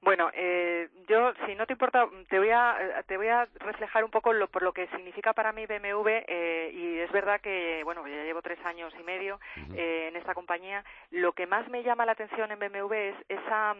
Bueno, 0.00 0.30
eh, 0.32 0.88
yo, 1.08 1.32
si 1.44 1.56
no 1.56 1.66
te 1.66 1.72
importa, 1.72 2.08
te 2.28 2.38
voy 2.38 2.50
a, 2.50 3.02
te 3.06 3.16
voy 3.16 3.28
a 3.28 3.48
reflejar 3.58 4.04
un 4.04 4.10
poco 4.10 4.32
lo, 4.32 4.46
por 4.46 4.62
lo 4.62 4.72
que 4.72 4.86
significa 4.88 5.32
para 5.32 5.52
mí 5.52 5.66
BMW 5.66 6.08
eh, 6.28 6.70
y 6.72 6.98
es 7.00 7.10
verdad 7.10 7.40
que, 7.40 7.82
bueno, 7.82 8.06
ya 8.06 8.22
llevo 8.22 8.40
tres 8.40 8.64
años 8.64 8.92
y 8.98 9.02
medio 9.02 9.40
eh, 9.74 10.06
en 10.08 10.16
esta 10.16 10.34
compañía. 10.34 10.84
Lo 11.10 11.32
que 11.32 11.46
más 11.46 11.68
me 11.68 11.82
llama 11.82 12.06
la 12.06 12.12
atención 12.12 12.52
en 12.52 12.60
BMW 12.60 12.94
es 12.94 13.16
esa, 13.28 13.74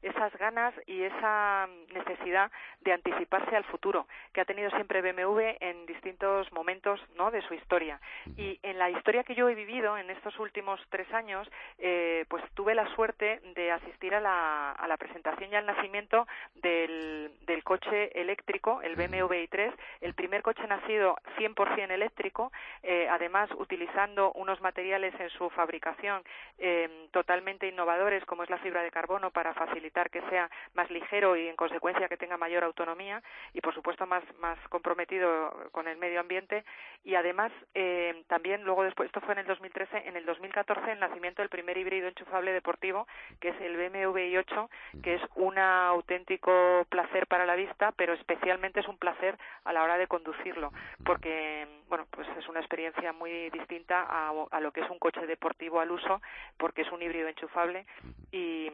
esas 0.00 0.32
ganas 0.38 0.72
y 0.86 1.02
esa 1.02 1.68
necesidad 1.92 2.50
de 2.80 2.94
anticiparse 2.94 3.54
al 3.54 3.64
futuro 3.64 4.08
que 4.32 4.40
ha 4.40 4.46
tenido 4.46 4.70
siempre 4.70 5.02
BMW 5.02 5.56
en 5.60 5.84
distintos 5.84 6.50
momentos, 6.52 6.98
¿no? 7.16 7.30
De 7.30 7.42
su 7.42 7.52
historia. 7.52 8.00
Y 8.36 8.58
en 8.62 8.78
la 8.78 8.88
historia 8.88 9.22
que 9.22 9.34
yo 9.34 9.48
he 9.50 9.54
vivido 9.54 9.98
en 9.98 10.08
estos 10.08 10.38
últimos 10.38 10.80
tres 10.88 11.12
años, 11.12 11.46
eh, 11.78 12.24
pues 12.28 12.42
tuve 12.54 12.74
la 12.74 12.88
suerte 12.94 13.40
de 13.54 13.70
asistir 13.70 14.14
a 14.14 14.20
la, 14.20 14.72
a 14.72 14.88
la 14.88 14.96
presentación 14.96 15.57
al 15.58 15.66
nacimiento 15.66 16.26
del, 16.56 17.32
del 17.46 17.62
coche 17.64 18.18
eléctrico, 18.18 18.82
el 18.82 18.96
BMW 18.96 19.34
i3, 19.46 19.72
el 20.00 20.14
primer 20.14 20.42
coche 20.42 20.66
nacido 20.66 21.16
100% 21.38 21.90
eléctrico, 21.90 22.52
eh, 22.82 23.08
además 23.10 23.50
utilizando 23.58 24.32
unos 24.32 24.60
materiales 24.60 25.14
en 25.20 25.30
su 25.30 25.50
fabricación 25.50 26.22
eh, 26.58 27.08
totalmente 27.12 27.68
innovadores 27.68 28.24
como 28.24 28.42
es 28.42 28.50
la 28.50 28.58
fibra 28.58 28.82
de 28.82 28.90
carbono 28.90 29.30
para 29.30 29.54
facilitar 29.54 30.10
que 30.10 30.22
sea 30.28 30.50
más 30.74 30.90
ligero 30.90 31.36
y 31.36 31.48
en 31.48 31.56
consecuencia 31.56 32.08
que 32.08 32.16
tenga 32.16 32.36
mayor 32.36 32.64
autonomía 32.64 33.22
y 33.52 33.60
por 33.60 33.74
supuesto 33.74 34.06
más, 34.06 34.22
más 34.38 34.58
comprometido 34.68 35.68
con 35.72 35.88
el 35.88 35.98
medio 35.98 36.20
ambiente. 36.20 36.64
Y 37.04 37.14
además 37.14 37.52
eh, 37.74 38.22
también 38.26 38.64
luego 38.64 38.84
después, 38.84 39.06
esto 39.06 39.20
fue 39.20 39.32
en 39.32 39.40
el 39.40 39.46
2013, 39.46 40.08
en 40.08 40.16
el 40.16 40.26
2014 40.26 40.92
el 40.92 41.00
nacimiento 41.00 41.42
del 41.42 41.48
primer 41.48 41.76
híbrido 41.76 42.08
enchufable 42.08 42.52
deportivo 42.52 43.06
que 43.40 43.50
es 43.50 43.60
el 43.60 43.76
BMW 43.76 44.18
i8 44.18 44.68
que 45.02 45.14
es 45.14 45.22
un 45.34 45.47
un 45.48 45.58
auténtico 45.58 46.86
placer 46.88 47.26
para 47.26 47.46
la 47.46 47.56
vista, 47.56 47.92
pero 47.92 48.12
especialmente 48.12 48.80
es 48.80 48.88
un 48.88 48.98
placer 48.98 49.38
a 49.64 49.72
la 49.72 49.82
hora 49.82 49.96
de 49.96 50.06
conducirlo, 50.06 50.72
porque 51.04 51.66
bueno, 51.88 52.06
pues 52.10 52.28
es 52.38 52.48
una 52.48 52.60
experiencia 52.60 53.12
muy 53.12 53.50
distinta 53.50 54.06
a, 54.08 54.60
lo 54.60 54.72
que 54.72 54.82
es 54.82 54.90
un 54.90 54.98
coche 54.98 55.26
deportivo 55.26 55.80
al 55.80 55.90
uso, 55.90 56.20
porque 56.56 56.82
es 56.82 56.92
un 56.92 57.02
híbrido 57.02 57.28
enchufable 57.28 57.86
y, 58.30 58.70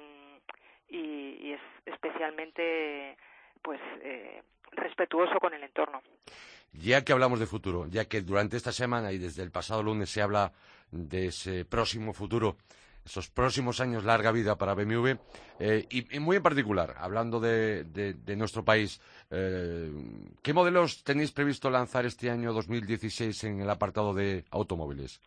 es 0.90 1.60
especialmente 1.86 3.16
pues 3.62 3.80
eh, 4.02 4.42
respetuoso 4.72 5.38
con 5.38 5.54
el 5.54 5.62
entorno. 5.62 6.02
Ya 6.72 7.04
que 7.04 7.12
hablamos 7.12 7.38
de 7.38 7.46
futuro, 7.46 7.86
ya 7.88 8.06
que 8.06 8.22
durante 8.22 8.56
esta 8.56 8.72
semana 8.72 9.12
y 9.12 9.18
desde 9.18 9.42
el 9.42 9.52
pasado 9.52 9.82
lunes 9.82 10.10
se 10.10 10.22
habla 10.22 10.52
de 10.90 11.26
ese 11.26 11.64
próximo 11.64 12.12
futuro, 12.12 12.56
esos 13.04 13.28
próximos 13.28 13.80
años 13.80 14.04
larga 14.04 14.32
vida 14.32 14.56
para 14.56 14.74
BMW 14.74 15.12
eh, 15.58 15.86
y, 15.90 16.18
muy 16.18 16.36
en 16.36 16.42
particular, 16.42 16.94
hablando 16.98 17.38
de, 17.40 17.84
nuestro 18.36 18.64
país, 18.64 19.00
eh, 19.30 19.90
¿qué 20.42 20.52
modelos 20.52 21.04
tenéis 21.04 21.32
previsto 21.32 21.70
lanzar 21.70 22.06
este 22.06 22.30
año 22.30 22.52
2016 22.52 23.44
en 23.44 23.60
el 23.60 23.70
apartado 23.70 24.14
de 24.14 24.44
automóviles? 24.50 25.20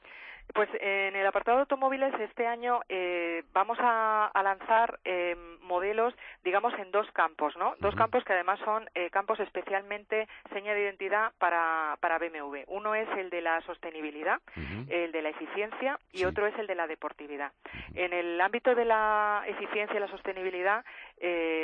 Pues 0.53 0.69
en 0.79 0.96
el 1.27 1.31
apartado 1.31 1.57
de 1.57 1.62
automóviles 1.63 2.13
este 2.22 2.48
año 2.48 2.79
eh, 2.88 3.43
vamos 3.51 3.77
a, 3.81 4.31
lanzar 4.41 4.98
eh, 5.03 5.36
modelos, 5.63 6.13
digamos, 6.46 6.74
en 6.79 6.89
dos 6.91 7.05
campos, 7.12 7.53
¿no? 7.57 7.75
Dos 7.81 7.96
campos 7.96 8.24
que 8.24 8.31
además 8.31 8.62
son 8.63 8.89
eh, 8.96 9.10
campos 9.10 9.38
especialmente 9.41 10.25
seña 10.53 10.74
de 10.74 10.84
identidad 10.84 11.34
para, 11.38 11.98
para 12.00 12.17
BMW. 12.17 12.60
Uno 12.67 12.96
es 12.96 13.10
el 13.17 13.29
de 13.29 13.41
la 13.41 13.60
sostenibilidad, 13.63 14.39
el 14.88 15.12
de 15.12 15.22
la 15.22 15.27
eficiencia 15.27 16.00
y 16.13 16.24
otro 16.24 16.48
es 16.48 16.57
el 16.57 16.65
de 16.65 16.75
la 16.75 16.88
deportividad. 16.88 17.51
En 17.93 18.13
el 18.13 18.39
ámbito 18.39 18.74
de 18.74 18.86
la 18.86 19.43
eficiencia 19.48 19.98
y 19.98 20.00
la 20.00 20.07
sostenibilidad 20.07 20.86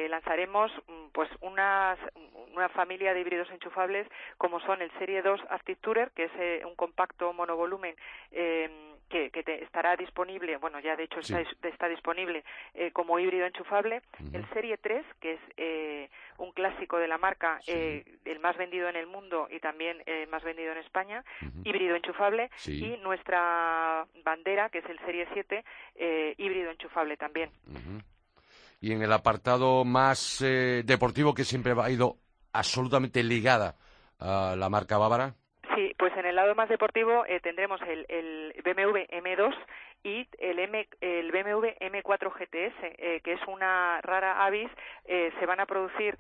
lanzaremos 0.10 0.74
mm, 0.88 1.08
pues 1.14 1.30
una 1.40 1.96
familia 2.74 3.14
de 3.14 3.22
híbridos 3.22 3.50
enchufables 3.50 4.10
como 4.38 4.60
son 4.60 4.82
el 4.82 4.92
Serie 5.00 5.22
2 5.22 5.40
Active 5.50 5.80
Tourer, 5.80 6.12
que 6.12 6.26
es 6.26 6.66
un 6.66 6.76
compacto 6.76 7.32
monovolumen 7.32 7.96
que, 9.14 9.44
estará 9.62 9.96
disponible, 9.96 10.58
bueno, 10.58 10.80
ya 10.80 10.96
de 10.96 11.04
hecho 11.04 11.20
está, 11.20 11.88
disponible 11.88 12.44
eh, 12.74 12.92
como 12.92 13.20
híbrido 13.20 13.46
enchufable, 13.46 14.02
el 14.34 14.48
Serie 14.50 14.78
3, 14.78 15.06
que 15.20 15.34
es 15.34 15.40
eh, 15.58 16.10
un 16.38 16.52
clásico 16.52 16.98
de 16.98 17.08
la 17.08 17.20
marca, 17.20 17.60
eh, 17.68 18.04
el 18.26 18.40
más 18.40 18.58
vendido 18.58 18.90
en 18.90 18.96
el 18.96 19.06
mundo 19.06 19.48
y 19.52 19.60
también 19.60 20.02
el 20.08 20.28
más 20.30 20.44
vendido 20.44 20.72
en 20.72 20.80
España, 20.80 21.24
híbrido 21.64 21.96
enchufable, 21.96 22.50
y 22.66 22.98
nuestra 23.04 24.08
bandera, 24.24 24.70
que 24.70 24.80
es 24.80 24.86
el 24.86 25.00
Serie 25.00 25.28
7, 25.34 25.64
híbrido 26.38 26.72
enchufable 26.72 27.16
también. 27.18 27.52
Y 28.82 28.92
en 28.92 29.02
el 29.02 29.14
apartado 29.14 29.86
más 29.86 30.40
deportivo, 30.40 31.34
que 31.34 31.44
siempre 31.44 31.74
ha 31.80 31.90
ido 31.90 32.18
absolutamente 32.52 33.24
ligada 33.24 33.76
a 34.20 34.56
la 34.58 34.70
marca 34.70 34.98
bávara. 34.98 35.36
Sí, 35.76 35.96
pues 35.98 36.16
en 36.18 36.26
el 36.26 36.36
lado 36.36 36.54
más 36.56 36.70
deportivo 36.70 37.26
eh, 37.26 37.40
tendremos 37.40 37.82
el, 37.82 38.06
el, 38.10 38.54
BMW 38.64 39.00
M2 39.10 39.56
y 40.04 40.28
el, 40.40 40.60
M, 40.60 40.88
el 41.02 41.32
BMW 41.32 41.68
M4 41.80 42.32
GTS, 42.32 42.76
eh, 42.84 43.22
que 43.24 43.34
es 43.34 43.40
una 43.48 44.00
rara 44.02 44.46
avis. 44.46 44.70
Eh, 45.06 45.32
se 45.40 45.46
van 45.46 45.60
a 45.60 45.66
producir 45.66 46.18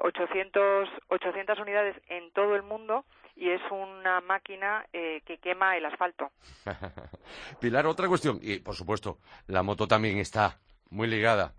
800, 0.00 0.88
800 1.08 1.58
unidades 1.58 1.96
en 2.08 2.30
todo 2.30 2.54
el 2.54 2.62
mundo 2.62 3.04
y 3.36 3.50
es 3.50 3.60
una 3.70 4.20
máquina 4.22 4.86
que 4.92 5.38
quema 5.42 5.76
el 5.76 5.84
asfalto. 5.84 6.30
Pilar, 7.60 7.86
otra 7.86 8.08
cuestión, 8.08 8.38
y 8.40 8.60
por 8.60 8.74
supuesto, 8.74 9.18
la 9.48 9.62
moto 9.62 9.86
también 9.86 10.16
está 10.18 10.58
muy 10.88 11.08
ligada 11.08 11.52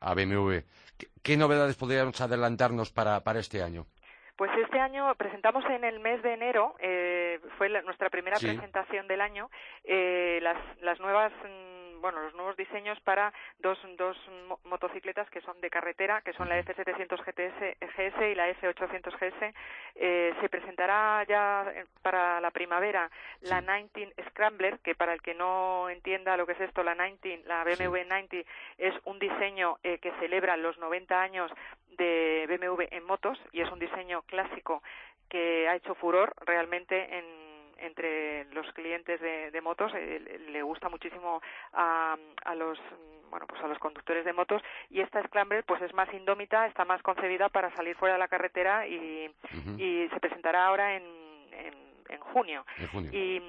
a 0.00 0.14
BMW. 0.14 0.60
¿Qué, 1.22 1.36
novedades 1.36 1.76
podríamos 1.76 2.18
adelantarnos 2.20 2.90
para 2.90 3.20
este 3.38 3.62
año? 3.62 3.86
Pues 4.36 4.50
este 4.62 4.78
año 4.78 5.14
presentamos 5.14 5.64
en 5.64 5.82
el 5.82 5.98
mes 5.98 6.22
de 6.22 6.34
enero, 6.34 6.74
eh, 6.78 7.40
fue 7.56 7.70
nuestra 7.82 8.10
primera 8.10 8.36
presentación 8.38 9.08
del 9.08 9.22
año, 9.22 9.48
eh, 9.84 10.40
las, 10.42 10.58
las 10.82 11.00
nuevas 11.00 11.32
mm, 11.42 11.75
bueno, 12.00 12.20
los 12.22 12.34
nuevos 12.34 12.56
diseños 12.56 12.98
para 13.00 13.32
dos, 13.58 13.78
dos 13.96 14.16
motocicletas 14.64 15.28
que 15.30 15.40
son 15.40 15.60
de 15.60 15.70
carretera, 15.70 16.22
que 16.22 16.32
son 16.32 16.48
la 16.48 16.58
F700 16.60 17.22
GTS, 17.24 17.78
GS 17.80 18.30
y 18.30 18.34
la 18.34 18.50
F800 18.50 19.12
GS. 19.18 19.54
Eh, 19.94 20.34
se 20.40 20.48
presentará 20.48 21.24
ya 21.24 21.72
para 22.02 22.40
la 22.40 22.50
primavera 22.50 23.10
la 23.40 23.60
19 23.60 24.14
Scrambler, 24.30 24.78
que 24.80 24.94
para 24.94 25.12
el 25.12 25.22
que 25.22 25.34
no 25.34 25.88
entienda 25.88 26.36
lo 26.36 26.46
que 26.46 26.52
es 26.52 26.60
esto, 26.60 26.82
la 26.82 26.94
19, 26.94 27.42
la 27.46 27.64
BMW 27.64 28.04
90 28.08 28.36
es 28.78 28.94
un 29.04 29.18
diseño 29.18 29.78
eh, 29.82 29.98
que 29.98 30.12
celebra 30.20 30.56
los 30.56 30.78
90 30.78 31.20
años 31.20 31.50
de 31.96 32.46
BMW 32.48 32.84
en 32.90 33.04
motos 33.04 33.38
y 33.52 33.60
es 33.60 33.70
un 33.70 33.78
diseño 33.78 34.22
clásico 34.22 34.82
que 35.28 35.68
ha 35.68 35.76
hecho 35.76 35.94
furor 35.94 36.34
realmente 36.44 37.18
en 37.18 37.45
entre 37.78 38.44
los 38.52 38.70
clientes 38.72 39.20
de, 39.20 39.60
motos 39.60 39.92
eh, 39.94 40.40
le 40.48 40.62
gusta 40.62 40.88
muchísimo 40.88 41.40
a, 41.72 42.16
a 42.44 42.54
los 42.54 42.78
bueno 43.30 43.46
pues 43.46 43.62
a 43.62 43.66
los 43.66 43.78
conductores 43.78 44.24
de 44.24 44.32
motos 44.32 44.62
y 44.90 45.00
esta 45.00 45.22
Scrambler 45.24 45.64
pues 45.64 45.82
es 45.82 45.92
más 45.94 46.12
indómita 46.14 46.66
está 46.66 46.84
más 46.84 47.02
concebida 47.02 47.48
para 47.48 47.74
salir 47.74 47.96
fuera 47.96 48.14
de 48.14 48.20
la 48.20 48.28
carretera 48.28 48.86
y, 48.86 49.30
y 49.78 50.08
se 50.08 50.20
presentará 50.20 50.66
ahora 50.66 50.96
en, 50.96 51.02
en, 52.08 52.20
junio. 52.20 52.64
y 53.12 53.40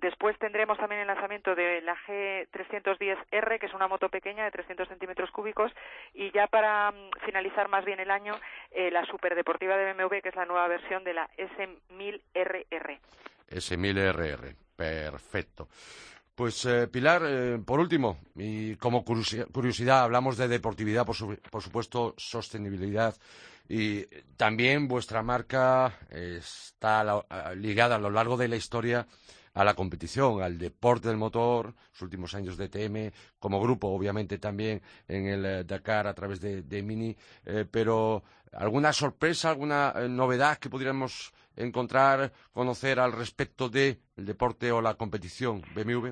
Después 0.00 0.38
tendremos 0.38 0.78
también 0.78 1.02
el 1.02 1.06
lanzamiento 1.06 1.54
de 1.54 1.80
la 1.82 1.96
G310R, 1.96 3.58
que 3.58 3.66
es 3.66 3.74
una 3.74 3.88
moto 3.88 4.08
pequeña 4.08 4.44
de 4.44 4.50
300 4.50 4.88
centímetros 4.88 5.30
cúbicos, 5.30 5.72
y 6.12 6.30
ya 6.32 6.46
para 6.46 6.90
mm, 6.90 7.10
finalizar 7.24 7.68
más 7.68 7.84
bien 7.84 8.00
el 8.00 8.10
año, 8.10 8.34
eh, 8.70 8.90
la 8.90 9.04
superdeportiva 9.06 9.76
de 9.76 9.92
BMW, 9.92 10.20
que 10.20 10.28
es 10.28 10.36
la 10.36 10.46
nueva 10.46 10.68
versión 10.68 11.04
de 11.04 11.14
la 11.14 11.28
S1000RR. 11.36 12.98
S1000RR, 13.48 14.56
perfecto. 14.76 15.68
Pues 16.34 16.64
eh, 16.66 16.88
Pilar, 16.88 17.22
eh, 17.24 17.58
por 17.64 17.78
último, 17.78 18.18
y 18.34 18.74
como 18.76 19.04
curiosidad, 19.04 20.02
hablamos 20.02 20.36
de 20.36 20.48
deportividad, 20.48 21.06
por, 21.06 21.16
por, 21.38 21.62
supuesto, 21.62 22.14
sostenibilidad, 22.16 23.14
y 23.68 24.04
también 24.36 24.88
vuestra 24.88 25.22
marca 25.22 26.00
está 26.10 27.24
ligada 27.54 27.96
a 27.96 27.98
lo 27.98 28.10
largo 28.10 28.36
de 28.36 28.48
la 28.48 28.56
historia 28.56 29.06
a 29.54 29.64
la 29.64 29.74
competición, 29.74 30.42
al 30.42 30.58
deporte 30.58 31.08
del 31.08 31.16
motor, 31.16 31.74
los 31.92 32.02
últimos 32.02 32.34
años 32.34 32.56
de 32.56 32.68
TM, 32.68 33.12
como 33.38 33.60
grupo, 33.60 33.88
obviamente 33.88 34.38
también 34.38 34.82
en 35.06 35.26
el 35.26 35.44
eh, 35.44 35.64
Dakar 35.64 36.06
a 36.06 36.14
través 36.14 36.40
de, 36.40 36.82
Mini, 36.82 37.16
eh, 37.44 37.64
pero 37.70 38.24
¿alguna 38.52 38.92
sorpresa, 38.92 39.50
alguna 39.50 39.94
eh, 39.96 40.08
novedad 40.08 40.58
que 40.58 40.68
pudiéramos 40.68 41.32
encontrar, 41.56 42.32
conocer 42.52 43.00
al 43.00 43.12
respecto 43.12 43.68
del 43.68 43.98
deporte 44.16 44.72
o 44.72 44.80
la 44.80 44.94
competición 44.94 45.62
BMW? 45.74 46.10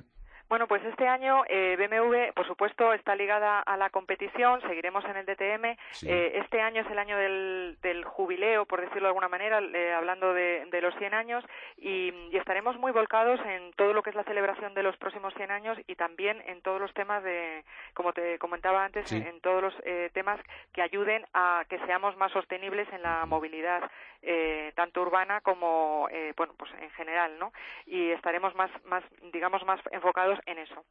Bueno, 0.53 0.67
pues 0.67 0.85
este 0.85 1.09
año 1.09 1.45
eh, 1.49 1.79
BMW, 1.79 2.35
por 2.35 2.47
supuesto, 2.47 2.93
está 2.93 3.17
ligada 3.17 3.61
a 3.61 3.75
la 3.79 3.89
competición, 3.89 4.61
seguiremos 4.61 5.03
en 5.07 5.17
el 5.17 5.25
DTM. 5.25 5.65
Eh, 6.05 6.33
este 6.45 6.61
año 6.61 6.83
es 6.83 6.91
el 6.91 6.99
año 6.99 7.17
del, 7.17 8.05
jubileo, 8.05 8.67
por 8.67 8.83
decirlo 8.83 9.05
de 9.05 9.07
alguna 9.07 9.31
manera, 9.31 9.61
eh, 9.61 9.95
hablando 9.95 10.35
de, 10.35 10.79
los 10.83 10.95
100 10.97 11.15
años, 11.15 11.43
y, 11.79 12.13
estaremos 12.37 12.77
muy 12.77 12.93
volcados 12.93 13.41
en 13.47 13.73
todo 13.77 13.95
lo 13.95 14.03
que 14.03 14.11
es 14.11 14.17
la 14.17 14.25
celebración 14.25 14.75
de 14.75 14.83
los 14.83 14.95
próximos 14.99 15.33
100 15.37 15.53
años 15.53 15.79
y 15.87 15.95
también 15.95 16.43
en 16.45 16.61
todos 16.61 16.81
los 16.81 16.93
temas 16.93 17.25
de, 17.25 17.65
como 17.95 18.13
te 18.13 18.39
comentaba 18.39 18.85
antes, 18.85 19.11
en, 19.11 19.41
todos 19.41 19.63
los 19.63 19.75
temas 20.13 20.39
que 20.75 20.83
ayuden 20.83 21.25
a 21.33 21.65
que 21.71 21.79
seamos 21.87 22.15
más 22.19 22.31
sostenibles 22.33 22.93
en 22.93 23.01
la 23.03 23.25
movilidad, 23.25 23.91
tanto 24.75 25.03
urbana 25.03 25.41
como, 25.41 26.09
bueno, 26.37 26.53
pues 26.59 26.71
en 26.81 26.91
general, 26.91 27.39
¿no? 27.39 27.53
Y 27.87 28.11
estaremos 28.11 28.55
más, 28.57 28.71
más, 28.85 29.05
digamos, 29.33 29.65
más 29.65 29.81
enfocados 29.93 30.42
en 30.47 30.59
eso. 30.59 30.85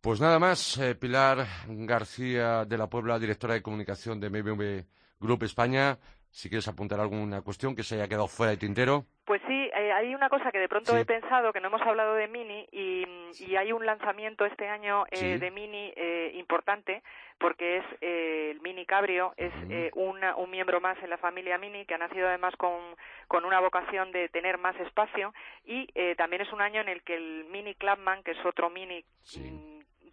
Pues 0.00 0.20
nada 0.20 0.38
más, 0.38 0.76
eh, 0.78 0.94
Pilar 0.94 1.46
García 1.66 2.64
de 2.64 2.76
la 2.78 2.88
Puebla, 2.88 3.18
directora 3.18 3.54
de 3.54 3.62
comunicación 3.62 4.20
de 4.20 4.28
BMW 4.28 4.86
Group 5.18 5.44
España. 5.44 5.98
Si 6.34 6.48
quieres 6.48 6.66
apuntar 6.66 6.98
alguna 6.98 7.42
cuestión 7.42 7.76
que 7.76 7.84
se 7.84 7.94
haya 7.94 8.08
quedado 8.08 8.26
fuera 8.26 8.50
de 8.50 8.56
tintero. 8.56 9.04
Pues 9.24 9.40
sí, 9.46 9.70
eh, 9.72 9.92
hay 9.92 10.16
una 10.16 10.28
cosa 10.28 10.50
que 10.50 10.58
de 10.58 10.68
pronto 10.68 10.96
he 10.96 11.04
pensado, 11.04 11.52
que 11.52 11.60
no 11.60 11.68
hemos 11.68 11.80
hablado 11.82 12.14
de 12.14 12.26
Mini, 12.26 12.66
y, 12.72 13.54
hay 13.54 13.70
un 13.70 13.86
lanzamiento 13.86 14.44
este 14.44 14.68
año 14.68 15.04
eh, 15.12 15.38
de 15.38 15.50
Mini 15.52 15.92
eh, 15.94 16.32
importante, 16.34 17.04
porque 17.38 17.76
es 17.76 17.84
el 18.00 18.60
Mini 18.62 18.84
Cabrio, 18.84 19.32
es 19.36 19.52
un 19.94 20.50
miembro 20.50 20.80
más 20.80 21.00
en 21.04 21.10
la 21.10 21.18
familia 21.18 21.56
Mini, 21.56 21.86
que 21.86 21.94
ha 21.94 21.98
nacido 21.98 22.26
además 22.26 22.56
con, 22.56 22.80
con 23.28 23.44
una 23.44 23.60
vocación 23.60 24.10
de 24.10 24.28
tener 24.28 24.58
más 24.58 24.74
espacio, 24.80 25.32
y 25.64 25.86
también 26.16 26.42
es 26.42 26.52
un 26.52 26.60
año 26.60 26.80
en 26.80 26.88
el 26.88 27.04
que 27.04 27.14
el 27.14 27.44
Mini 27.48 27.76
Clubman, 27.76 28.24
que 28.24 28.32
es 28.32 28.44
otro 28.44 28.70
Mini... 28.70 29.04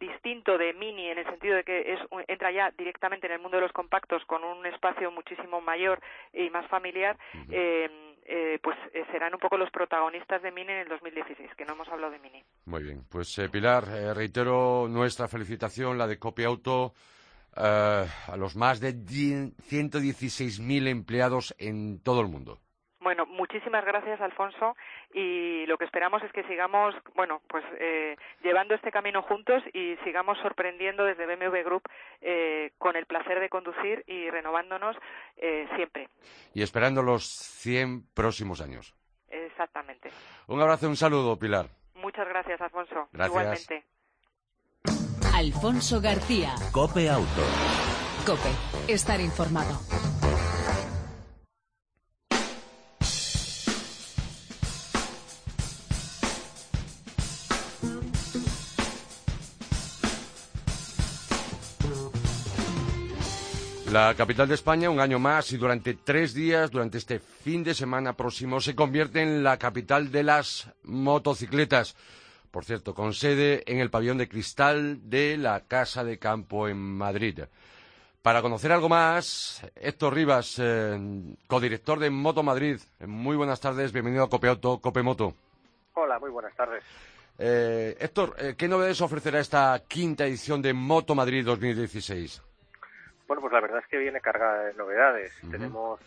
distinto 0.02 0.58
de 0.58 0.74
Mini 0.74 1.08
en 1.10 1.20
el 1.20 1.26
sentido 1.26 1.56
de 1.56 1.64
que 1.64 1.94
es, 1.94 2.00
entra 2.28 2.52
ya 2.52 2.72
directamente 2.72 3.28
en 3.28 3.34
el 3.34 3.40
mundo 3.40 3.58
de 3.58 3.62
los 3.62 3.72
compactos 3.72 4.26
con 4.26 4.44
un 4.44 4.66
espacio 4.66 5.12
muchísimo 5.12 5.62
mayor 5.62 6.02
y 6.34 6.50
más 6.50 6.68
familiar, 6.68 7.18
eh, 8.24 8.60
pues 8.62 8.78
eh, 8.94 9.04
serán 9.12 9.34
un 9.34 9.40
poco 9.40 9.58
los 9.58 9.70
protagonistas 9.72 10.42
de 10.42 10.52
Mini 10.52 10.72
en 10.72 10.80
el 10.80 10.88
2016, 10.88 11.52
que 11.56 11.66
no 11.66 11.74
hemos 11.74 11.88
hablado 11.90 12.12
de 12.12 12.20
Mini. 12.20 12.44
Muy 12.66 12.84
bien, 12.84 13.04
pues 13.10 13.38
eh, 13.40 13.50
Pilar, 13.50 13.86
reitero 14.16 14.88
nuestra 14.90 15.28
felicitación, 15.28 15.98
la 15.98 16.08
de 16.08 16.18
Copia 16.18 16.48
Auto, 16.48 16.94
a 17.56 18.36
los 18.38 18.56
más 18.56 18.80
de 18.80 18.94
116.000 18.94 20.88
empleados 20.88 21.54
en 21.60 22.02
todo 22.02 22.22
el 22.22 22.28
mundo. 22.28 22.60
Bueno, 23.02 23.26
muchísimas 23.26 23.84
gracias, 23.84 24.22
Alfonso, 24.22 24.76
y 25.12 25.66
lo 25.66 25.80
que 25.80 25.86
esperamos 25.86 26.22
es 26.22 26.32
que 26.32 26.44
sigamos, 26.44 26.94
bueno, 27.16 27.42
pues 27.48 27.66
eh, 27.80 28.16
llevando 28.44 28.76
este 28.76 28.92
camino 28.92 29.24
juntos 29.24 29.64
y 29.74 29.96
sigamos 30.04 30.38
sorprendiendo 30.38 31.04
desde 31.04 31.26
BMW 31.26 31.64
Group 31.66 31.82
eh, 32.22 32.72
con 32.78 32.96
el 32.96 33.08
placer 33.08 33.40
de 33.40 33.50
conducir 33.50 34.04
y 34.06 34.30
renovándonos 34.30 34.96
eh, 35.38 35.68
siempre. 35.76 36.10
Y 36.54 36.62
esperando 36.62 37.02
los 37.02 37.26
100 37.26 38.14
próximos 38.14 38.62
años. 38.62 38.94
Exactamente. 39.30 40.12
Un 40.46 40.62
abrazo 40.62 40.86
y 40.86 40.90
un 40.90 40.96
saludo, 40.96 41.40
Pilar. 41.40 41.66
Muchas 41.96 42.28
gracias, 42.28 42.62
Alfonso. 42.62 43.10
Gracias. 43.14 43.30
Igualmente. 43.30 43.84
Alfonso 45.34 46.00
García. 46.02 46.54
Cope 46.72 47.10
Auto. 47.10 47.42
Cope. 48.28 48.52
Estar 48.88 49.20
informado. 49.20 49.80
La 63.92 64.16
capital 64.16 64.48
de 64.48 64.56
España, 64.56 64.90
un 64.90 65.02
año 65.02 65.20
más 65.20 65.52
y 65.52 65.58
durante 65.58 65.96
tres 65.96 66.34
días, 66.34 66.72
durante 66.72 66.98
este 66.98 67.20
fin 67.20 67.62
de 67.62 67.74
semana 67.74 68.14
próximo, 68.14 68.62
se 68.62 68.74
convierte 68.74 69.22
en 69.22 69.44
la 69.44 69.58
capital 69.58 70.14
de 70.14 70.24
las 70.24 70.72
motocicletas. 70.84 71.98
Por 72.52 72.64
cierto, 72.64 72.94
con 72.96 73.14
sede 73.14 73.64
en 73.66 73.80
el 73.80 73.90
pabellón 73.90 74.18
de 74.18 74.30
cristal 74.30 75.10
de 75.10 75.36
la 75.36 75.66
Casa 75.68 76.06
de 76.06 76.18
Campo 76.20 76.70
en 76.70 76.78
Madrid. 76.78 77.42
Para 78.22 78.42
conocer 78.42 78.72
algo 78.72 78.88
más, 78.88 79.62
Héctor 79.76 80.14
Rivas, 80.14 80.56
eh, 80.60 80.98
codirector 81.48 82.00
de 82.00 82.12
Moto 82.12 82.44
Madrid. 82.44 82.80
Muy 83.06 83.36
buenas 83.36 83.60
tardes, 83.60 83.92
bienvenido 83.92 84.24
a 84.24 84.30
Copeauto, 84.30 84.80
Copemoto. 84.80 85.34
Hola, 85.96 86.18
muy 86.18 86.30
buenas 86.30 86.56
tardes. 86.56 86.82
Eh, 87.38 87.98
Héctor, 88.00 88.36
eh, 88.38 88.56
¿qué 88.58 88.70
novedades 88.70 89.02
ofrecerá 89.02 89.42
esta 89.42 89.84
quinta 89.86 90.26
edición 90.26 90.62
de 90.62 90.72
Moto 90.72 91.14
Madrid 91.14 91.44
2016? 91.44 92.42
Bueno, 93.32 93.44
pues 93.44 93.54
la 93.54 93.62
verdad 93.62 93.80
es 93.80 93.88
que 93.88 93.98
viene 93.98 94.20
cargada 94.20 94.66
de 94.66 94.74
novedades. 94.74 95.32
Tenemos 95.50 96.02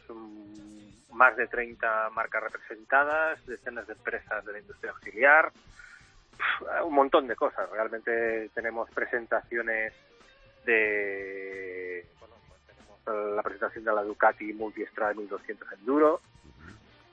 más 1.10 1.34
de 1.38 1.46
30 1.46 2.10
marcas 2.10 2.42
representadas, 2.42 3.46
decenas 3.46 3.86
de 3.86 3.94
empresas 3.94 4.44
de 4.44 4.52
la 4.52 4.58
industria 4.58 4.92
auxiliar, 4.92 5.50
un 6.84 6.92
montón 6.92 7.26
de 7.26 7.34
cosas. 7.34 7.70
Realmente 7.70 8.50
tenemos 8.50 8.90
presentaciones 8.90 9.94
de... 10.66 12.06
Bueno, 12.20 12.34
pues 12.46 12.60
tenemos 12.66 13.34
la 13.36 13.42
presentación 13.42 13.84
de 13.84 13.92
la 13.94 14.02
Ducati 14.02 14.52
Multistrada 14.52 15.14
1200 15.14 15.72
Enduro, 15.78 16.20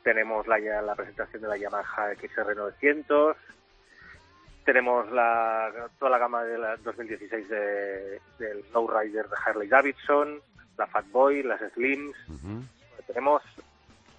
tenemos 0.04 0.46
la, 0.46 0.60
la 0.60 0.96
presentación 0.96 1.42
de 1.42 1.48
la 1.48 1.56
Yamaha 1.56 2.14
XR 2.16 2.54
900, 2.54 3.38
tenemos 4.64 5.12
la, 5.12 5.72
toda 5.98 6.12
la 6.12 6.18
gama 6.18 6.44
de 6.44 6.58
la 6.58 6.78
2016 6.78 7.50
de, 7.50 8.22
del 8.40 8.64
Rider 8.74 9.28
de 9.28 9.36
Harley 9.46 9.68
Davidson, 9.68 10.40
la 10.78 10.88
Fat 10.88 11.10
Boy, 11.12 11.44
las 11.44 11.60
Slims. 11.74 12.16
Tenemos 13.08 13.42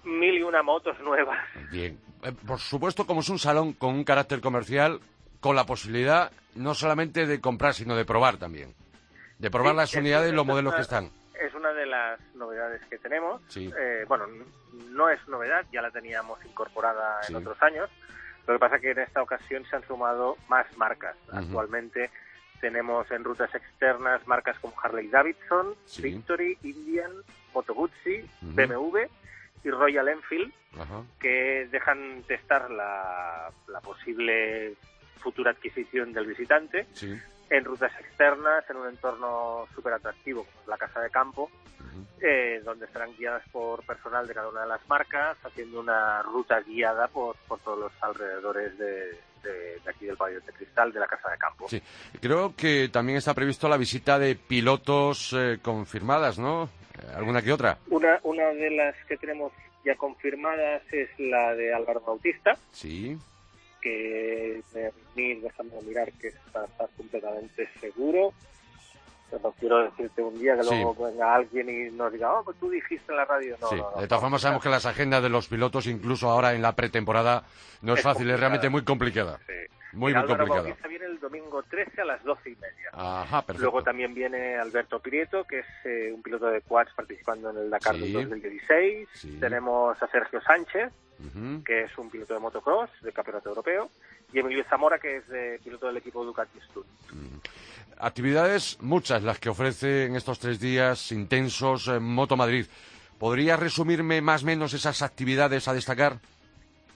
mil 0.03 0.35
y 0.35 0.43
una 0.43 0.61
motos 0.63 0.99
nuevas. 1.01 1.39
Bien. 1.71 1.97
Eh, 2.23 2.31
por 2.45 2.59
supuesto, 2.59 3.05
como 3.05 3.21
es 3.21 3.29
un 3.29 3.39
salón 3.39 3.73
con 3.73 3.93
un 3.95 4.03
carácter 4.03 4.41
comercial, 4.41 4.99
con 5.39 5.55
la 5.55 5.65
posibilidad 5.65 6.31
no 6.55 6.73
solamente 6.73 7.25
de 7.25 7.41
comprar, 7.41 7.73
sino 7.73 7.95
de 7.95 8.05
probar 8.05 8.37
también. 8.37 8.73
De 9.39 9.49
probar 9.49 9.75
las 9.75 9.93
unidades 9.95 10.31
y 10.31 10.35
los 10.35 10.45
modelos 10.45 10.75
que 10.75 10.81
están. 10.81 11.09
Es 11.41 11.53
una 11.53 11.73
de 11.73 11.85
las 11.85 12.19
novedades 12.35 12.81
que 12.85 12.97
tenemos. 12.97 13.41
Sí. 13.47 13.71
Eh, 13.77 14.05
bueno, 14.07 14.25
no 14.89 15.09
es 15.09 15.25
novedad, 15.27 15.65
ya 15.71 15.81
la 15.81 15.91
teníamos 15.91 16.43
incorporada 16.45 17.19
en 17.27 17.35
otros 17.35 17.61
años 17.61 17.89
Lo 18.47 18.53
que 18.53 18.59
pasa 18.59 18.75
es 18.75 18.81
que 18.81 18.91
en 18.91 18.99
esta 18.99 19.21
ocasión 19.21 19.65
se 19.69 19.75
han 19.75 19.87
sumado 19.87 20.37
más 20.49 20.65
marcas. 20.77 21.15
Actualmente 21.31 22.09
tenemos 22.59 23.09
en 23.11 23.23
rutas 23.23 23.53
externas 23.55 24.25
marcas 24.27 24.57
como 24.59 24.73
Harley 24.81 25.07
Davidson, 25.07 25.75
Sí. 25.85 26.01
Victory, 26.01 26.57
Indian, 26.63 27.11
Moto 27.53 27.73
Guzzi. 27.73 28.25
BMW 28.41 28.99
y 29.65 29.69
Royal 29.69 30.09
Enfield 30.09 30.51
que 31.19 31.67
dejan 31.71 32.23
testar 32.27 32.69
la, 32.69 33.49
la 33.67 33.79
posible 33.79 34.75
futura 35.19 35.51
adquisición 35.51 36.11
del 36.11 36.25
visitante 36.25 36.85
Sí. 36.93 37.17
En 37.55 37.63
rutas 37.65 37.91
externas, 37.99 38.63
en 38.69 38.77
un 38.77 38.87
entorno 38.89 39.67
súper 39.75 39.93
atractivo 39.93 40.43
como 40.43 40.61
es 40.61 40.67
la 40.67 40.77
casa 40.77 40.99
de 41.01 41.09
campo, 41.09 41.49
eh, 42.21 42.61
donde 42.65 42.85
estarán 42.85 43.13
guiadas 43.15 43.43
por 43.51 43.85
personal 43.85 44.25
de 44.27 44.33
cada 44.33 44.49
una 44.49 44.61
de 44.61 44.67
las 44.67 44.87
marcas, 44.87 45.37
haciendo 45.43 45.79
una 45.79 46.21
ruta 46.23 46.59
guiada 46.61 47.07
por, 47.09 47.35
por 47.47 47.59
todos 47.59 47.77
los 47.79 47.91
alrededores 48.01 48.77
de, 48.77 49.11
de- 49.43 49.79
de 49.83 49.89
aquí 49.89 50.05
del 50.05 50.17
pabellón 50.17 50.43
de 50.45 50.53
cristal 50.53 50.91
de 50.91 50.99
la 50.99 51.07
casa 51.07 51.29
de 51.29 51.37
campo. 51.37 51.67
Sí. 51.69 51.81
Creo 52.21 52.55
que 52.55 52.89
también 52.91 53.17
está 53.17 53.33
previsto 53.33 53.67
la 53.69 53.77
visita 53.77 54.17
de 54.17 54.35
pilotos 54.35 55.33
eh, 55.37 55.59
confirmadas, 55.61 56.39
¿no? 56.39 56.69
Eh, 56.97 57.11
¿Alguna 57.15 57.41
que 57.41 57.51
otra? 57.51 57.77
Una, 57.89 58.19
una 58.23 58.45
de 58.47 58.71
las 58.71 58.95
que 59.05 59.17
tenemos 59.17 59.51
ya 59.85 59.95
confirmadas 59.95 60.81
es 60.91 61.09
la 61.19 61.53
de 61.55 61.73
Álvaro 61.73 61.99
Bautista, 61.99 62.53
Sí. 62.71 63.17
Que 63.83 64.61
eh, 64.75 64.91
ni 65.15 65.35
déjame 65.35 65.71
mirar 65.85 66.11
que 66.13 66.29
está, 66.29 66.63
está 66.65 66.87
completamente 66.97 67.67
seguro. 67.81 68.33
No 69.41 69.51
quiero 69.59 69.83
decirte 69.85 70.21
un 70.21 70.37
día 70.39 70.55
que 70.55 70.63
Sí. 70.63 70.75
luego 70.75 71.05
venga 71.07 71.33
alguien 71.35 71.67
y 71.67 71.89
nos 71.91 72.13
diga, 72.13 72.31
oh, 72.33 72.43
pues 72.43 72.55
tú 72.59 72.69
dijiste 72.69 73.11
en 73.11 73.17
la 73.17 73.25
radio. 73.25 73.57
No, 73.59 73.67
sí. 73.67 73.75
no, 73.75 73.89
no, 73.95 74.01
de 74.01 74.07
todas 74.07 74.21
formas, 74.21 74.41
sabemos 74.41 74.61
que 74.61 74.69
las 74.69 74.85
agendas 74.85 75.23
de 75.23 75.29
los 75.29 75.47
pilotos, 75.47 75.87
incluso 75.87 76.29
ahora 76.29 76.53
en 76.53 76.61
la 76.61 76.75
pretemporada, 76.75 77.43
no 77.81 77.93
es, 77.93 77.99
Es 77.99 78.03
fácil, 78.03 78.27
es 78.29 78.33
complicada. 78.33 78.37
realmente 78.39 78.69
muy 78.69 78.83
complicada. 78.83 79.39
Sí. 79.47 79.53
Muy, 79.93 80.13
muy 80.13 80.25
complicada. 80.25 80.75
Viene 80.87 81.05
domingo 81.23 81.63
13 81.63 82.01
a 82.01 82.05
las 82.05 82.23
12 82.23 82.51
y 82.51 82.55
media. 82.57 82.89
Ajá, 82.93 83.41
perfecto. 83.41 83.63
Luego 83.63 83.81
también 83.83 84.13
viene 84.13 84.55
Alberto 84.57 84.99
Prieto, 84.99 85.43
que 85.45 85.59
es 85.59 85.65
eh, 85.85 86.11
un 86.13 86.21
piloto 86.21 86.45
de 86.47 86.61
quads 86.61 86.93
participando 86.95 87.49
en 87.49 87.57
el 87.57 87.69
Dakar 87.71 87.95
Sí. 87.95 88.01
del 88.01 88.13
2016. 88.13 89.09
Sí. 89.13 89.37
Tenemos 89.39 90.01
a 90.01 90.07
Sergio 90.07 90.39
Sánchez, 90.41 90.91
que 91.65 91.83
es 91.83 91.97
un 91.97 92.09
piloto 92.11 92.33
de 92.33 92.39
motocross, 92.39 92.89
de 93.01 93.11
campeonato 93.11 93.49
europeo. 93.49 93.89
Y 94.31 94.39
Emilio 94.39 94.63
Zamora, 94.69 94.99
que 94.99 95.17
es 95.17 95.27
de 95.27 95.59
piloto 95.63 95.87
del 95.87 95.97
equipo 95.97 96.23
Ducati 96.25 96.59
Stun. 96.69 96.83
Actividades 97.99 98.77
muchas 98.81 99.23
las 99.23 99.39
que 99.39 99.49
ofrece 99.49 100.05
en 100.05 100.15
estos 100.15 100.39
tres 100.39 100.59
días 100.59 101.11
intensos 101.11 101.87
en 101.87 102.03
Moto 102.03 102.35
Madrid. 102.35 102.65
¿Podrías 103.19 103.59
resumirme 103.59 104.21
más 104.21 104.43
o 104.43 104.47
menos 104.47 104.73
esas 104.73 105.01
actividades 105.01 105.67
a 105.67 105.73
destacar? 105.73 106.19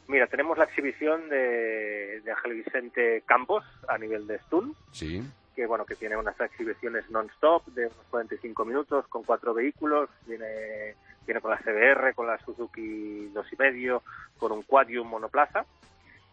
Mira, 0.08 0.28
tenemos 0.28 0.58
la 0.58 0.64
exhibición 0.66 1.28
de, 1.30 2.22
de 2.22 2.32
Ángel 2.32 2.54
Vicente 2.64 3.24
Campos 3.26 3.64
a 3.88 3.98
nivel 3.98 4.26
de 4.28 4.40
Stun, 4.40 4.74
Sí. 4.92 5.22
que 5.56 5.66
bueno, 5.66 5.86
que 5.86 5.96
tiene 5.96 6.16
unas 6.16 6.40
exhibiciones 6.40 7.10
non-stop 7.10 7.66
de 7.68 7.88
unos 7.88 8.06
45 8.10 8.64
minutos 8.66 9.06
con 9.08 9.24
cuatro 9.24 9.54
vehículos, 9.54 10.10
viene, 10.26 10.96
viene 11.26 11.42
con 11.42 11.52
la 11.52 11.58
CBR, 11.58 12.14
con 12.16 12.28
la 12.28 12.38
Suzuki 12.40 13.28
dos 13.34 13.52
y 13.52 13.56
medio, 13.58 14.02
con 14.38 14.52
un 14.54 14.62
quad 14.64 14.88
y 14.88 14.98
un 14.98 15.10
monoplaza, 15.10 15.66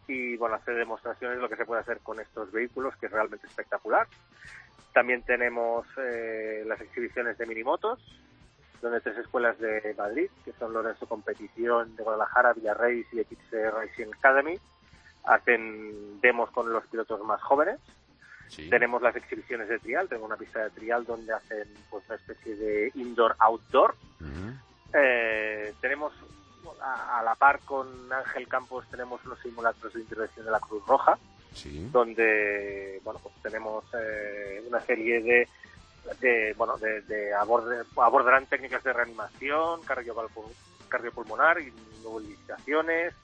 y 0.06 0.36
bueno, 0.36 0.54
hace 0.56 0.72
demostraciones 0.72 1.38
de 1.38 1.42
lo 1.42 1.48
que 1.48 1.56
se 1.56 1.64
puede 1.64 1.80
hacer 1.80 1.98
con 2.00 2.20
estos 2.20 2.52
vehículos, 2.52 2.94
que 2.98 3.06
es 3.06 3.12
realmente 3.12 3.46
espectacular. 3.46 4.06
También 4.92 5.22
tenemos 5.22 5.84
eh, 5.96 6.62
las 6.66 6.80
exhibiciones 6.80 7.36
de 7.38 7.46
minimotos, 7.46 7.98
donde 8.84 9.00
tres 9.00 9.16
escuelas 9.18 9.58
de 9.58 9.94
Madrid, 9.98 10.28
que 10.44 10.52
son 10.58 10.72
Lorenzo 10.72 11.06
Competición 11.08 11.96
de 11.96 12.02
Guadalajara, 12.02 12.52
Villarreal 12.52 13.04
y 13.12 13.24
XC 13.24 13.70
Racing 13.72 14.12
Academy, 14.18 14.58
hacen 15.24 16.20
demos 16.20 16.50
con 16.50 16.70
los 16.72 16.84
pilotos 16.86 17.20
más 17.24 17.40
jóvenes. 17.42 17.80
sí. 18.48 18.68
Tenemos 18.68 19.00
las 19.02 19.16
exhibiciones 19.16 19.68
de 19.68 19.78
trial, 19.78 20.08
tengo 20.08 20.26
una 20.26 20.36
pista 20.36 20.62
de 20.62 20.70
trial 20.70 21.04
donde 21.06 21.32
hacen 21.32 21.66
pues 21.90 22.04
una 22.06 22.16
especie 22.16 22.54
de 22.56 22.92
indoor-outdoor. 22.94 23.94
Eh, 24.92 25.72
tenemos 25.80 26.12
a, 26.80 27.18
a 27.18 27.22
la 27.22 27.34
par 27.34 27.60
con 27.60 28.12
Ángel 28.12 28.46
Campos 28.46 28.84
tenemos 28.90 29.24
unos 29.24 29.40
simulacros 29.40 29.92
de 29.94 30.00
intervención 30.00 30.44
de 30.44 30.52
la 30.52 30.60
Cruz 30.60 30.86
Roja, 30.86 31.18
Sí. 31.52 31.88
donde 31.92 33.00
bueno 33.04 33.18
pues 33.22 33.34
tenemos 33.42 33.84
eh, 33.98 34.62
una 34.68 34.80
serie 34.80 35.22
de, 35.22 35.48
de 36.20 36.54
bueno 36.56 36.76
de, 36.78 37.00
de 37.02 37.34
aborde- 37.34 37.84
abordarán 37.96 38.46
técnicas 38.46 38.82
de 38.84 38.92
reanimación, 38.92 39.82
cardiopulmo- 39.82 40.52
cardiopulmonar, 40.88 41.60
inmovilizaciones, 41.60 43.14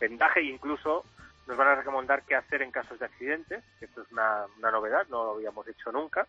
vendaje 0.00 0.40
e 0.40 0.44
incluso 0.44 1.04
nos 1.46 1.56
van 1.56 1.68
a 1.68 1.74
recomendar 1.74 2.22
qué 2.22 2.34
hacer 2.34 2.62
en 2.62 2.70
casos 2.70 2.98
de 2.98 3.04
accidentes, 3.04 3.62
que 3.78 3.84
esto 3.84 4.02
es 4.02 4.10
una, 4.12 4.46
una 4.58 4.70
novedad, 4.70 5.06
no 5.08 5.24
lo 5.24 5.30
habíamos 5.32 5.66
hecho 5.68 5.92
nunca. 5.92 6.26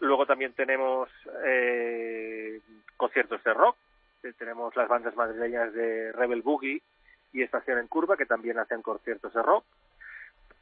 Luego 0.00 0.26
también 0.26 0.52
tenemos 0.52 1.08
eh, 1.44 2.60
conciertos 2.96 3.42
de 3.42 3.54
rock, 3.54 3.76
eh, 4.22 4.32
tenemos 4.38 4.76
las 4.76 4.86
bandas 4.88 5.16
madrileñas 5.16 5.72
de 5.72 6.12
Rebel 6.12 6.42
Boogie 6.42 6.82
y 7.32 7.42
Estación 7.42 7.78
en 7.78 7.88
Curva, 7.88 8.16
que 8.16 8.26
también 8.26 8.58
hacen 8.58 8.82
conciertos 8.82 9.32
de 9.34 9.42
rock. 9.42 9.64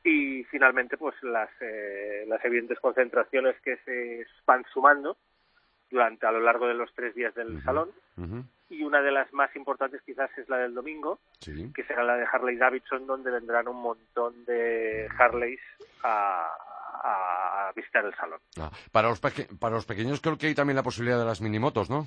Y 0.08 0.44
finalmente, 0.44 0.96
pues 0.96 1.14
las, 1.22 1.50
eh, 1.60 2.24
las 2.28 2.44
evidentes 2.44 2.78
concentraciones 2.78 3.56
que 3.62 3.76
se 3.78 4.24
van 4.46 4.64
sumando 4.72 5.16
durante 5.90 6.26
a 6.26 6.30
lo 6.32 6.38
largo 6.40 6.68
de 6.68 6.74
los 6.74 6.92
tres 6.94 7.12
días 7.14 7.34
del 7.34 7.60
salón. 7.64 7.90
Y 8.68 8.82
una 8.82 9.00
de 9.02 9.10
las 9.10 9.32
más 9.32 9.54
importantes 9.56 10.00
quizás 10.02 10.30
es 10.38 10.48
la 10.48 10.58
del 10.58 10.74
domingo, 10.74 11.18
Sí. 11.40 11.72
que 11.74 11.82
será 11.84 12.04
la 12.04 12.16
de 12.16 12.26
Harley 12.30 12.56
Davidson, 12.56 13.06
donde 13.06 13.30
vendrán 13.32 13.66
un 13.68 13.80
montón 13.82 14.44
de 14.44 15.08
Harleys 15.18 15.60
a, 16.04 16.50
a 17.02 17.72
visitar 17.74 18.04
el 18.04 18.14
salón. 18.14 18.40
Ah, 18.60 18.70
para, 18.92 19.08
los 19.08 19.20
para 19.20 19.74
los 19.74 19.86
pequeños 19.86 20.20
creo 20.20 20.38
que 20.38 20.46
hay 20.48 20.54
también 20.54 20.76
la 20.76 20.82
posibilidad 20.84 21.18
de 21.18 21.24
las 21.24 21.40
minimotos, 21.40 21.90
¿no? 21.90 22.06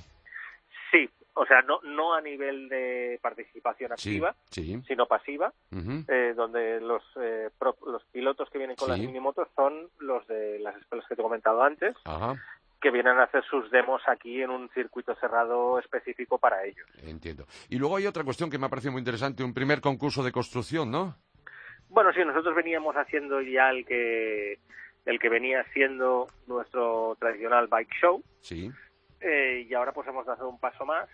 Sí, 0.92 1.10
o 1.42 1.46
sea, 1.46 1.62
no, 1.62 1.80
no 1.84 2.14
a 2.14 2.20
nivel 2.22 2.68
de 2.68 3.18
participación 3.22 3.94
activa, 3.94 4.36
Sí. 4.50 4.82
sino 4.88 5.06
pasiva, 5.06 5.54
eh, 5.72 6.34
donde 6.36 6.82
los, 6.82 7.02
eh, 7.22 7.50
pro- 7.58 7.78
los 7.88 8.04
pilotos 8.12 8.50
que 8.50 8.58
vienen 8.58 8.76
con 8.76 8.88
Sí. 8.88 8.92
las 8.92 9.00
minimotos 9.00 9.48
son 9.56 9.88
los 10.00 10.28
de 10.28 10.60
las 10.60 10.76
escuelas 10.76 11.08
que 11.08 11.16
te 11.16 11.22
he 11.22 11.24
comentado 11.24 11.64
antes, 11.64 11.96
Ajá. 12.04 12.36
que 12.82 12.92
vienen 12.92 13.18
a 13.20 13.24
hacer 13.24 13.44
sus 13.46 13.72
demos 13.72 14.02
aquí 14.08 14.42
en 14.42 14.50
un 14.50 14.70
circuito 14.72 15.16
cerrado 15.16 15.80
específico 15.80 16.38
para 16.38 16.66
ellos. 16.66 16.86
Entiendo. 17.04 17.46
Y 17.70 17.78
luego 17.78 17.96
hay 17.96 18.06
otra 18.06 18.24
cuestión 18.26 18.50
que 18.50 18.58
me 18.58 18.66
ha 18.66 18.70
parecido 18.70 18.92
muy 18.92 19.00
interesante, 19.00 19.42
un 19.44 19.54
primer 19.54 19.80
concurso 19.82 20.24
de 20.24 20.32
construcción, 20.34 20.92
¿no? 20.92 21.16
Bueno, 21.88 22.12
sí, 22.14 22.20
nosotros 22.26 22.54
veníamos 22.56 22.96
haciendo 22.96 23.42
ya 23.42 23.70
el 23.70 23.86
que 23.86 24.60
el 25.06 25.20
que 25.20 25.30
venía 25.30 25.64
siendo 25.74 26.28
nuestro 26.48 27.16
tradicional 27.20 27.68
bike 27.68 27.94
show 28.00 28.22
Sí. 28.42 28.70
eh, 29.22 29.66
y 29.68 29.74
ahora 29.74 29.92
pues 29.92 30.08
hemos 30.08 30.26
dado 30.26 30.48
un 30.48 30.60
paso 30.60 30.86
más 30.86 31.10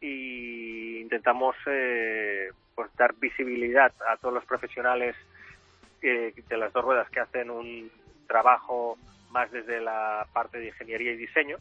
y 0.00 1.00
intentamos 1.00 1.54
eh, 1.66 2.50
pues 2.74 2.90
dar 2.96 3.14
visibilidad 3.14 3.92
a 4.08 4.16
todos 4.16 4.34
los 4.34 4.44
profesionales 4.44 5.16
eh, 6.02 6.32
de 6.48 6.56
las 6.56 6.72
dos 6.72 6.84
ruedas 6.84 7.10
que 7.10 7.20
hacen 7.20 7.50
un 7.50 7.90
trabajo 8.26 8.96
más 9.30 9.50
desde 9.50 9.80
la 9.80 10.26
parte 10.32 10.58
de 10.58 10.68
ingeniería 10.68 11.12
y 11.12 11.16
diseño 11.16 11.56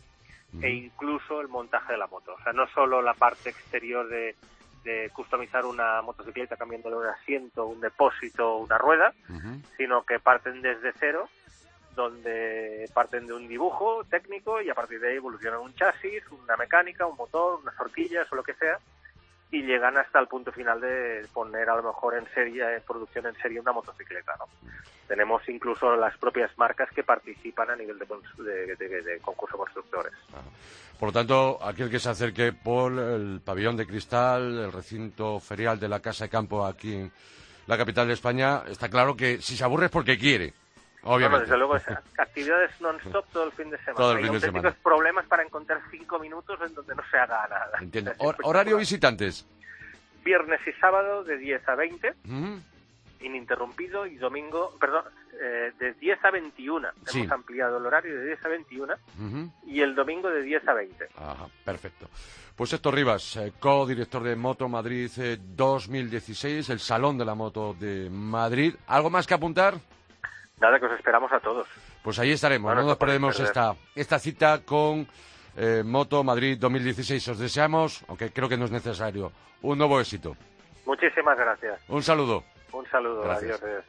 e 0.61 0.71
incluso 0.71 1.41
el 1.41 1.47
montaje 1.47 1.93
de 1.93 1.99
la 1.99 2.07
moto. 2.07 2.33
O 2.33 2.43
sea, 2.43 2.53
no 2.53 2.67
solo 2.69 3.01
la 3.03 3.13
parte 3.13 3.49
exterior 3.49 4.07
de, 4.09 4.35
de 4.83 5.09
customizar 5.13 5.65
una 5.65 6.01
motocicleta 6.01 6.57
cambiándole 6.57 6.95
un 6.95 7.05
asiento, 7.05 7.67
un 7.67 7.79
depósito, 7.81 8.57
una 8.57 8.77
rueda, 8.77 9.13
sino 9.77 10.03
que 10.03 10.19
parten 10.19 10.61
desde 10.61 10.91
cero, 10.99 11.29
donde 11.95 12.89
parten 12.93 13.27
de 13.27 13.33
un 13.33 13.47
dibujo 13.47 14.03
técnico 14.09 14.61
y 14.61 14.69
a 14.69 14.73
partir 14.75 14.99
de 14.99 15.09
ahí 15.09 15.15
evolucionan 15.17 15.59
un 15.59 15.73
chasis, 15.75 16.23
una 16.31 16.55
mecánica, 16.57 17.05
un 17.05 17.17
motor, 17.17 17.59
unas 17.61 17.79
horquillas 17.79 18.31
o 18.31 18.35
lo 18.35 18.43
que 18.43 18.53
sea, 18.53 18.79
y 19.51 19.63
llegan 19.63 19.97
hasta 19.97 20.19
el 20.19 20.27
punto 20.27 20.51
final 20.51 20.79
de 20.79 21.25
poner 21.33 21.69
a 21.69 21.75
lo 21.77 21.83
mejor 21.83 22.15
en 22.15 22.27
serie, 22.33 22.75
en 22.75 22.81
producción 22.83 23.25
en 23.25 23.35
serie 23.37 23.59
una 23.59 23.71
motocicleta, 23.71 24.35
¿no? 24.37 24.45
Tenemos 25.07 25.41
incluso 25.49 25.95
las 25.95 26.15
propias 26.19 26.55
marcas 26.57 26.87
que 26.91 27.03
participan 27.03 27.71
a 27.71 27.75
nivel 27.75 27.97
de, 27.97 28.75
de, 28.75 29.01
de- 29.01 29.19
concurso 29.21 29.57
constructores. 29.57 30.13
Por 30.99 31.09
lo 31.09 31.13
tanto, 31.13 31.57
aquel 31.63 31.89
que 31.89 31.97
se 31.99 32.09
acerque 32.09 32.53
por 32.53 32.91
el 32.93 33.41
pabellón 33.43 33.75
de 33.75 33.87
cristal, 33.87 34.59
el 34.65 34.71
recinto 34.71 35.39
ferial 35.39 35.79
de 35.79 35.89
la 35.89 35.99
Casa 35.99 36.25
de 36.25 36.29
Campo 36.29 36.63
aquí 36.63 36.93
en 36.93 37.11
la 37.65 37.77
capital 37.77 38.05
de 38.07 38.13
España, 38.13 38.63
está 38.67 38.87
claro 38.89 39.15
que 39.17 39.41
si 39.41 39.57
se 39.57 39.63
aburre 39.63 39.85
es 39.87 39.91
porque 39.91 40.17
quiere, 40.17 40.53
obviamente. 41.03 41.45
desde 41.45 41.57
luego, 41.57 41.75
es 41.75 41.83
actividades 42.17 42.79
non-stop 42.81 43.25
todo 43.31 43.45
el 43.45 43.51
fin 43.51 43.69
de 43.69 43.77
semana. 43.79 43.95
Todo 43.97 44.11
el 44.13 44.23
fin 44.23 44.33
de 44.33 44.39
semana. 44.39 44.75
problemas 44.83 45.25
para 45.27 45.43
encontrar 45.43 45.81
cinco 45.91 46.19
minutos 46.19 46.59
en 46.65 46.73
donde 46.73 46.95
no 46.95 47.03
se 47.09 47.17
haga 47.17 47.47
nada. 47.49 47.71
Entiendo. 47.81 48.11
Hor- 48.19 48.37
horario 48.43 48.77
visitantes. 48.77 49.45
Viernes 50.23 50.59
y 50.67 50.71
sábado 50.79 51.23
de 51.23 51.37
10 51.37 51.67
a 51.69 51.75
20 51.75 52.13
Ujú. 52.25 52.59
ininterrumpido 53.21 54.05
y 54.05 54.15
domingo, 54.17 54.75
perdón, 54.79 55.05
eh, 55.41 55.71
de 55.79 55.93
10 55.93 56.23
a 56.25 56.31
21. 56.31 56.87
Sí. 57.05 57.19
Hemos 57.21 57.31
ampliado 57.31 57.77
el 57.77 57.85
horario 57.85 58.17
de 58.19 58.25
10 58.27 58.45
a 58.45 58.49
21 58.49 58.93
Ujú. 58.93 59.51
y 59.65 59.81
el 59.81 59.95
domingo 59.95 60.29
de 60.29 60.41
10 60.43 60.67
a 60.67 60.73
20. 60.73 61.07
Ajá, 61.17 61.47
perfecto. 61.65 62.09
Pues 62.55 62.73
Héctor 62.73 62.93
Rivas, 62.95 63.37
eh, 63.37 63.53
co-director 63.59 64.21
de 64.21 64.35
Moto 64.35 64.67
Madrid 64.67 65.09
eh, 65.17 65.37
2016, 65.41 66.69
el 66.69 66.79
Salón 66.79 67.17
de 67.17 67.25
la 67.25 67.35
Moto 67.35 67.73
de 67.73 68.09
Madrid. 68.09 68.75
¿Algo 68.87 69.09
más 69.09 69.25
que 69.25 69.33
apuntar? 69.33 69.75
Nada, 70.61 70.79
que 70.79 70.85
os 70.85 70.93
esperamos 70.93 71.31
a 71.31 71.39
todos. 71.39 71.67
Pues 72.03 72.19
ahí 72.19 72.31
estaremos, 72.31 72.75
no 72.75 72.83
nos 72.83 72.97
perdemos 72.97 73.39
esta, 73.39 73.75
esta 73.95 74.19
cita 74.19 74.59
con 74.65 75.07
eh, 75.55 75.83
Moto 75.85 76.23
Madrid 76.23 76.57
2016. 76.59 77.29
Os 77.29 77.39
deseamos, 77.39 78.03
aunque 78.07 78.31
creo 78.31 78.49
que 78.49 78.57
no 78.57 78.65
es 78.65 78.71
necesario, 78.71 79.31
un 79.61 79.77
nuevo 79.77 79.99
éxito. 79.99 80.35
Muchísimas 80.85 81.37
gracias. 81.37 81.81
Un 81.87 82.03
saludo. 82.03 82.43
Un 82.73 82.85
saludo. 82.89 83.21
Gracias. 83.21 83.61
Adiós. 83.61 83.63
adiós. 83.63 83.85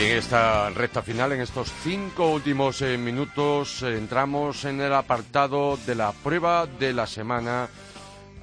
En 0.00 0.16
esta 0.16 0.70
recta 0.70 1.02
final, 1.02 1.32
en 1.32 1.40
estos 1.40 1.72
cinco 1.82 2.30
últimos 2.30 2.82
eh, 2.82 2.96
minutos, 2.96 3.82
eh, 3.82 3.98
entramos 3.98 4.64
en 4.64 4.80
el 4.80 4.94
apartado 4.94 5.76
de 5.86 5.96
la 5.96 6.12
prueba 6.12 6.66
de 6.66 6.92
la 6.92 7.04
semana 7.04 7.68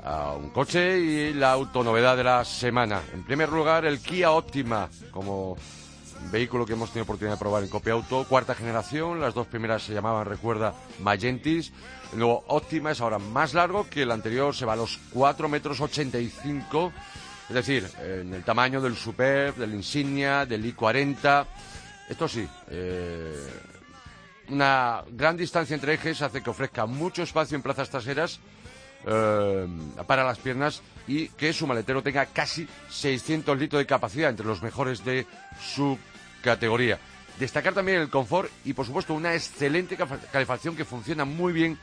a 0.04 0.34
un 0.34 0.50
coche 0.50 1.00
y 1.00 1.34
la 1.34 1.54
autonovedad 1.54 2.18
de 2.18 2.26
la 2.26 2.44
semana. 2.44 3.02
En 3.14 3.24
primer 3.24 3.48
lugar, 3.48 3.86
el 3.86 4.00
Kia 4.00 4.32
Optima, 4.32 4.90
como 5.12 5.56
vehículo 6.30 6.66
que 6.66 6.74
hemos 6.74 6.90
tenido 6.90 7.06
oportunidad 7.06 7.36
de 7.36 7.40
probar 7.40 7.64
en 7.64 7.70
Copia 7.70 7.94
Auto, 7.94 8.26
cuarta 8.28 8.54
generación, 8.54 9.22
las 9.22 9.34
dos 9.34 9.48
primeras 9.48 9.82
se 9.82 9.94
llamaban, 9.94 10.26
recuerda, 10.26 10.74
Magentis. 11.00 11.72
El 12.12 12.20
nuevo 12.20 12.44
Optima 12.48 12.92
es 12.92 13.00
ahora 13.00 13.18
más 13.18 13.54
largo 13.54 13.90
que 13.90 14.02
el 14.02 14.12
anterior, 14.12 14.54
se 14.54 14.66
va 14.66 14.74
a 14.74 14.78
los 14.78 15.00
4 15.14 15.48
metros 15.48 15.80
85 15.80 16.92
es 17.48 17.56
decir, 17.56 17.88
en 18.02 18.34
el 18.34 18.44
tamaño 18.44 18.82
del 18.82 18.96
Superb, 18.96 19.56
del 19.56 19.74
Insignia, 19.74 20.46
del 20.46 20.76
i40. 20.76 21.46
Esto 22.10 22.28
sí, 22.28 22.48
eh, 22.70 23.48
una 24.50 25.04
gran 25.10 25.38
distancia 25.38 25.74
entre 25.74 25.94
ejes 25.94 26.22
hace 26.22 26.42
que 26.42 26.50
ofrezca 26.50 26.86
mucho 26.86 27.24
espacio 27.24 27.56
en 27.56 27.62
plazas 27.62 27.90
traseras 27.90 28.40
eh, 29.06 29.68
para 30.08 30.24
las 30.24 30.40
piernas 30.40 30.82
y 31.08 31.28
que 31.30 31.54
su 31.54 31.68
maletero 31.68 32.02
tenga 32.02 32.26
casi 32.28 32.68
600 32.90 33.58
litros 33.58 33.80
de 33.80 33.86
capacidad, 33.86 34.30
entre 34.30 34.46
los 34.46 34.64
mejores 34.64 35.06
de 35.06 35.28
su 35.60 35.98
categoría. 36.42 37.00
Destacar 37.40 37.74
también 37.74 38.00
el 38.00 38.10
confort 38.10 38.50
y, 38.64 38.74
por 38.74 38.86
supuesto, 38.86 39.14
una 39.14 39.34
excelente 39.36 39.98
calefacción 40.32 40.76
que 40.76 40.86
funciona 40.86 41.26
muy 41.26 41.54
bien 41.54 41.78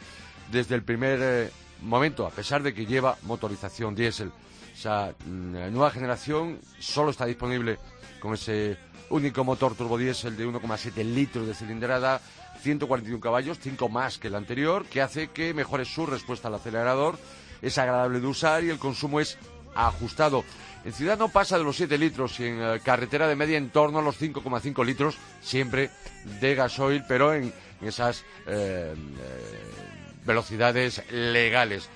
desde 0.51 0.75
el 0.75 0.83
primer 0.83 1.19
eh, 1.23 1.51
momento, 1.83 2.27
a 2.27 2.31
pesar 2.31 2.63
de 2.63 2.75
que 2.75 2.87
lleva 2.87 3.17
motorización 3.23 3.95
diésel. 3.95 4.33
Esa 4.83 5.15
mm, 5.27 5.71
nueva 5.71 5.93
generación 5.93 6.59
solo 6.81 7.13
está 7.13 7.25
disponible 7.25 7.79
con 8.19 8.35
ese 8.35 8.77
único 9.11 9.45
motor 9.45 9.77
turbodiesel 9.77 10.37
de 10.37 10.45
1,7 10.45 11.05
litros 11.05 11.47
de 11.47 11.55
cilindrada, 11.55 12.21
141 12.63 13.21
caballos, 13.21 13.61
5 13.61 13.89
más 13.89 14.19
que 14.19 14.27
el 14.27 14.35
anterior, 14.35 14.85
que 14.87 15.01
hace 15.01 15.29
que 15.29 15.55
mejore 15.55 15.85
su 15.85 16.05
respuesta 16.05 16.49
al 16.49 16.57
acelerador. 16.57 17.17
Es 17.63 17.79
agradable 17.79 18.19
de 18.19 18.27
usar 18.27 18.65
y 18.65 18.71
el 18.71 18.81
consumo 18.81 19.21
es 19.21 19.39
ajustado. 19.77 20.43
En 20.85 20.93
ciudad 20.93 21.17
no 21.17 21.29
pasa 21.29 21.59
de 21.59 21.63
los 21.63 21.77
7 21.77 21.97
litros 21.97 22.41
y 22.41 22.47
en 22.47 22.61
eh, 22.61 22.81
carretera 22.83 23.29
de 23.29 23.37
media 23.37 23.59
en 23.59 23.71
torno 23.71 24.01
a 24.01 24.03
los 24.03 24.21
5,5 24.21 24.85
litros, 24.85 25.17
siempre 25.41 25.91
de 26.41 26.57
gasoil, 26.57 27.05
pero 27.07 27.35
en, 27.35 27.53
esas 27.83 28.25
eh, 28.49 28.97
eh, 28.97 28.97
velocidades 30.27 31.09
legales. 31.13 31.89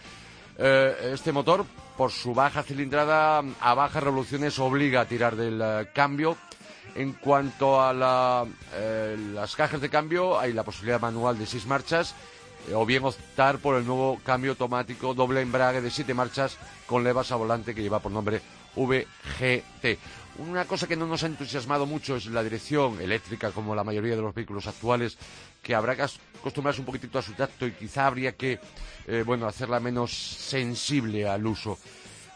Este 0.57 1.33
motor, 1.33 1.67
por 1.97 2.13
su 2.13 2.35
baja 2.35 2.63
cilindrada 2.63 3.43
a 3.61 3.75
bajas 3.75 4.03
revoluciones, 4.03 4.59
obliga 4.59 5.03
a 5.03 5.05
tirar 5.07 5.37
del 5.37 5.61
eh, 5.63 5.89
cambio. 5.95 6.37
En 6.95 7.13
cuanto 7.13 7.81
a 7.83 8.47
eh, 8.75 9.17
las 9.35 9.55
cajas 9.57 9.81
de 9.81 9.91
cambio, 9.91 10.39
hay 10.39 10.53
la 10.53 10.63
posibilidad 10.63 11.01
manual 11.01 11.39
de 11.39 11.47
seis 11.47 11.67
marchas 11.67 12.15
eh, 12.69 12.75
o 12.75 12.87
bien 12.87 13.05
optar 13.05 13.59
por 13.59 13.77
el 13.77 13.87
nuevo 13.87 14.19
cambio 14.25 14.53
automático 14.53 15.13
doble 15.13 15.41
embrague 15.41 15.81
de 15.81 15.91
siete 15.91 16.15
marchas 16.15 16.57
con 16.87 17.05
levas 17.05 17.33
a 17.33 17.37
volante 17.37 17.75
que 17.75 17.83
lleva 17.83 18.01
por 18.01 18.13
nombre 18.13 18.41
VGT. 18.77 19.99
Una 20.39 20.67
cosa 20.67 20.87
que 20.87 20.97
no 20.97 21.07
nos 21.07 21.23
ha 21.23 21.27
entusiasmado 21.27 21.87
mucho 21.87 22.17
es 22.17 22.27
la 22.27 22.43
dirección 22.43 23.01
eléctrica, 23.01 23.53
como 23.53 23.75
la 23.75 23.85
mayoría 23.85 24.17
de 24.17 24.23
los 24.23 24.35
vehículos 24.35 24.67
actuales, 24.67 25.17
que 25.63 25.75
habrá 25.75 25.97
que 25.97 26.03
acostumbrarse 26.03 26.81
un 26.81 26.87
poquitito 26.87 27.19
a 27.19 27.23
su 27.23 27.33
tacto 27.33 27.67
y 27.67 27.73
quizá 27.73 28.07
habría 28.07 28.33
que, 28.33 28.61
eh, 29.07 29.23
bueno, 29.25 29.47
hacerla 29.47 29.81
menos 29.81 30.13
sensible 30.13 31.27
al 31.27 31.47
uso. 31.47 31.79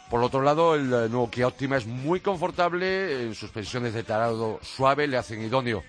Por 0.08 0.22
otro 0.22 0.40
lado, 0.40 0.74
el 0.74 0.86
eh, 0.86 1.08
nuevo 1.10 1.30
Kia 1.30 1.46
Optima 1.46 1.76
es 1.76 1.86
muy 1.86 2.20
confortable, 2.20 3.26
en 3.26 3.34
suspensiones 3.34 3.92
de 3.92 4.02
tarado 4.02 4.60
suave 4.62 5.06
le 5.06 5.18
hacen 5.18 5.42
idóneo 5.42 5.84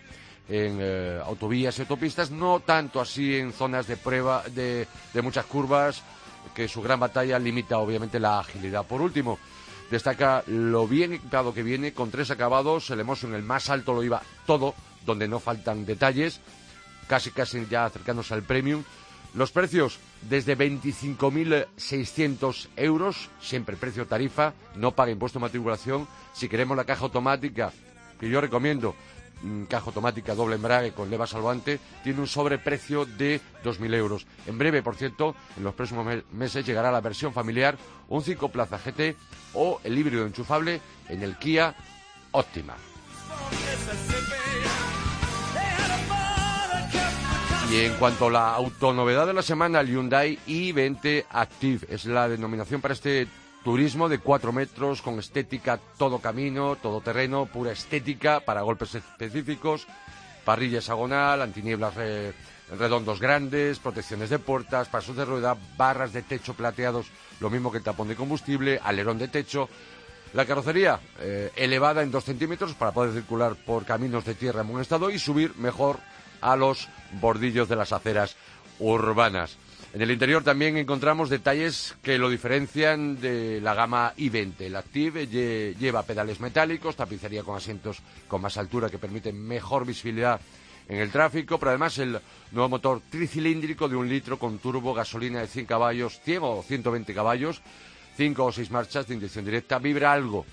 en 0.50 0.80
eh, 0.82 1.20
autovías 1.26 1.78
y 1.78 1.82
autopistas, 1.82 2.30
no 2.30 2.60
tanto 2.60 3.00
así 3.00 3.38
en 3.38 3.54
zonas 3.54 3.88
de 3.88 3.96
prueba 3.96 4.44
de, 4.54 4.86
de 5.14 5.22
muchas 5.22 5.46
curvas, 5.46 6.04
que 6.54 6.68
su 6.68 6.82
gran 6.82 7.00
batalla 7.00 7.40
limita 7.40 7.78
obviamente 7.78 8.20
la 8.20 8.40
agilidad. 8.40 8.86
Por 8.86 9.02
último, 9.02 9.40
destaca 9.92 10.44
lo 10.48 10.88
bien 10.88 11.14
equipado 11.14 11.54
que 11.54 11.62
viene, 11.62 11.94
con 11.94 12.10
tres 12.10 12.32
acabados, 12.32 12.90
el 12.90 13.02
Emotion, 13.02 13.36
el 13.36 13.44
más 13.44 13.70
alto 13.70 13.94
lo 13.94 14.04
iba 14.04 14.24
todo, 14.48 14.74
donde 15.06 15.28
no 15.28 15.40
faltan 15.40 15.86
detalles, 15.86 16.40
casi 17.08 17.30
casi 17.32 17.66
ya 17.70 17.86
acercándose 17.86 18.34
al 18.34 18.42
premium. 18.44 18.84
Los 19.34 19.52
precios 19.52 19.98
desde 20.30 20.58
25.600 20.58 22.68
euros, 22.76 23.30
siempre 23.40 23.78
precio 23.78 24.06
tarifa, 24.08 24.54
no 24.76 24.92
paga 24.94 25.12
impuesto 25.12 25.40
de 25.40 25.44
matriculación. 25.44 26.06
Si 26.34 26.50
queremos 26.50 26.76
la 26.78 26.86
caja 26.86 27.04
automática, 27.04 27.72
que 28.20 28.30
yo 28.30 28.42
recomiendo, 28.42 28.96
caja 29.70 29.86
automática 29.88 30.36
doble 30.36 30.56
embrague 30.56 30.92
con 30.92 31.10
leva 31.10 31.26
salvante, 31.28 31.80
tiene 32.04 32.20
un 32.20 32.28
sobreprecio 32.28 33.06
de 33.06 33.40
2.000 33.64 33.94
euros. 33.96 34.26
En 34.46 34.58
breve, 34.58 34.82
por 34.84 34.96
cierto, 34.96 35.36
en 35.58 35.64
los 35.64 35.74
próximos 35.74 36.06
me- 36.06 36.24
meses 36.32 36.66
llegará 36.66 36.92
la 36.92 37.02
versión 37.02 37.34
familiar, 37.34 37.78
un 38.10 38.22
5 38.24 38.50
Plaza 38.50 38.78
GT 38.78 39.16
o 39.54 39.80
el 39.84 39.98
híbrido 39.98 40.26
enchufable 40.26 40.82
en 41.10 41.24
el 41.24 41.38
Kia 41.38 41.76
Optima. 42.32 42.76
Y 47.72 47.86
en 47.86 47.94
cuanto 47.96 48.28
a 48.28 48.32
la 48.32 48.54
autonovedad 48.54 49.26
de 49.26 49.34
la 49.34 49.42
semana, 49.42 49.80
el 49.80 49.88
Hyundai 49.88 50.38
i20 50.46 51.26
Active 51.30 51.88
es 51.90 52.04
la 52.06 52.28
denominación 52.28 52.82
para 52.82 52.94
este 52.94 53.28
turismo 53.64 54.10
de 54.10 54.20
4 54.20 54.52
metros 54.52 55.02
con 55.02 55.20
estética 55.20 55.80
todo 55.98 56.20
camino, 56.20 56.76
todo 56.78 57.02
terreno, 57.02 57.46
pura 57.46 57.72
estética 57.72 58.40
para 58.40 58.62
golpes 58.62 58.96
específicos, 58.96 59.88
parrilla 60.46 60.80
hexagonal, 60.80 61.42
antinieblas 61.42 61.94
re- 61.96 62.34
redondos 62.78 63.20
grandes, 63.20 63.80
protecciones 63.80 64.30
de 64.30 64.40
puertas, 64.40 64.88
pasos 64.88 65.16
de 65.16 65.26
rueda, 65.26 65.56
barras 65.78 66.14
de 66.14 66.22
techo 66.24 66.54
plateados, 66.56 67.08
lo 67.40 67.50
mismo 67.50 67.72
que 67.72 67.78
el 67.80 67.84
tapón 67.84 68.08
de 68.08 68.16
combustible, 68.16 68.80
alerón 68.84 69.18
de 69.20 69.28
techo, 69.28 69.70
la 70.34 70.46
carrocería 70.46 71.00
eh, 71.20 71.52
elevada 71.56 72.02
en 72.02 72.10
2 72.12 72.24
centímetros 72.24 72.74
para 72.74 72.94
poder 72.94 73.14
circular 73.14 73.56
por 73.56 73.84
caminos 73.86 74.24
de 74.26 74.34
tierra 74.34 74.62
en 74.62 74.70
buen 74.70 74.82
estado 74.82 75.10
y 75.10 75.20
subir 75.20 75.54
mejor 75.58 76.00
a 76.40 76.56
los 76.56 76.88
bordillos 77.20 77.68
de 77.68 77.76
las 77.76 77.92
aceras 77.92 78.38
urbanas. 78.80 79.58
En 79.94 80.02
el 80.02 80.10
interior 80.12 80.42
también 80.42 80.78
encontramos 80.78 81.30
detalles 81.30 81.96
que 82.02 82.18
lo 82.18 82.30
diferencian 82.30 83.20
de 83.20 83.60
la 83.60 83.74
gama 83.74 84.14
i20. 84.18 84.62
El 84.62 84.78
Active 84.78 85.28
lle- 85.28 85.76
lleva 85.78 86.04
pedales 86.04 86.40
metálicos, 86.40 86.96
tapicería 86.96 87.44
con 87.44 87.58
asientos 87.58 88.00
con 88.30 88.42
más 88.42 88.56
altura 88.56 88.90
que 88.90 88.98
permiten 88.98 89.38
mejor 89.38 89.86
visibilidad 89.86 90.40
en 90.88 90.98
el 90.98 91.12
tráfico, 91.12 91.60
pero 91.60 91.72
además 91.72 91.98
el 91.98 92.18
nuevo 92.52 92.70
motor 92.70 93.02
tricilíndrico 93.10 93.90
de 93.90 93.98
un 93.98 94.08
litro 94.08 94.40
con 94.40 94.60
turbo, 94.60 94.94
gasolina 94.94 95.42
de 95.42 95.48
100 95.48 95.66
caballos, 95.66 96.22
100 96.24 96.40
o 96.42 96.64
120 96.66 97.14
caballos, 97.14 97.62
5 98.16 98.46
o 98.46 98.52
6 98.52 98.72
marchas 98.72 99.08
de 99.08 99.16
inyección 99.16 99.44
directa, 99.44 99.78
vibra 99.78 100.14
algo 100.14 100.46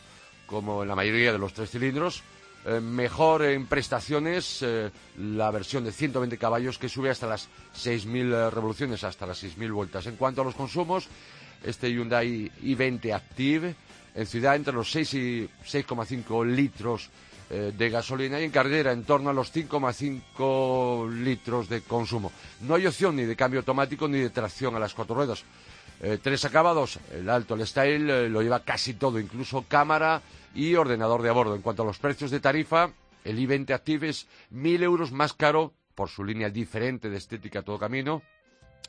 como 0.46 0.82
en 0.82 0.88
la 0.88 0.96
mayoría 0.96 1.30
de 1.32 1.38
los 1.38 1.52
tres 1.52 1.70
cilindros. 1.70 2.22
Eh, 2.68 2.80
mejor 2.80 3.44
en 3.44 3.66
prestaciones 3.66 4.58
eh, 4.60 4.90
la 5.16 5.50
versión 5.50 5.84
de 5.84 5.92
120 5.92 6.36
caballos 6.36 6.76
que 6.76 6.90
sube 6.90 7.08
hasta 7.08 7.26
las 7.26 7.48
6.000 7.74 8.30
eh, 8.30 8.50
revoluciones, 8.50 9.04
hasta 9.04 9.26
las 9.26 9.42
6.000 9.42 9.72
vueltas. 9.72 10.06
En 10.06 10.16
cuanto 10.16 10.42
a 10.42 10.44
los 10.44 10.54
consumos, 10.54 11.08
este 11.64 11.90
Hyundai 11.90 12.52
i20 12.62 13.14
Active 13.14 13.74
en 14.14 14.26
ciudad 14.26 14.54
entre 14.56 14.74
los 14.74 14.90
6 14.90 15.14
y 15.14 15.48
6,5 15.64 16.44
litros 16.44 17.08
de 17.48 17.88
gasolina 17.88 18.38
y 18.38 18.44
en 18.44 18.50
carretera 18.50 18.92
en 18.92 19.04
torno 19.04 19.30
a 19.30 19.32
los 19.32 19.54
5,5 19.54 21.10
litros 21.10 21.70
de 21.70 21.80
consumo. 21.80 22.30
No 22.60 22.74
hay 22.74 22.86
opción 22.86 23.16
ni 23.16 23.22
de 23.22 23.36
cambio 23.36 23.60
automático 23.60 24.06
ni 24.06 24.18
de 24.18 24.28
tracción 24.28 24.76
a 24.76 24.78
las 24.78 24.92
cuatro 24.92 25.14
ruedas. 25.14 25.42
Eh, 26.00 26.18
tres 26.22 26.44
acabados, 26.44 27.00
el 27.12 27.28
alto, 27.28 27.54
el 27.54 27.66
style, 27.66 28.10
eh, 28.10 28.28
lo 28.28 28.42
lleva 28.42 28.60
casi 28.60 28.94
todo, 28.94 29.18
incluso 29.18 29.64
cámara 29.66 30.22
y 30.54 30.74
ordenador 30.74 31.22
de 31.22 31.30
a 31.30 31.32
bordo. 31.32 31.54
En 31.54 31.62
cuanto 31.62 31.82
a 31.82 31.86
los 31.86 31.98
precios 31.98 32.30
de 32.30 32.40
tarifa, 32.40 32.90
el 33.24 33.38
i20 33.38 33.74
Active 33.74 34.08
es 34.08 34.28
mil 34.50 34.82
euros 34.82 35.10
más 35.10 35.32
caro 35.32 35.72
por 35.94 36.08
su 36.08 36.24
línea 36.24 36.50
diferente 36.50 37.10
de 37.10 37.16
estética 37.16 37.62
todo 37.62 37.78
camino. 37.78 38.22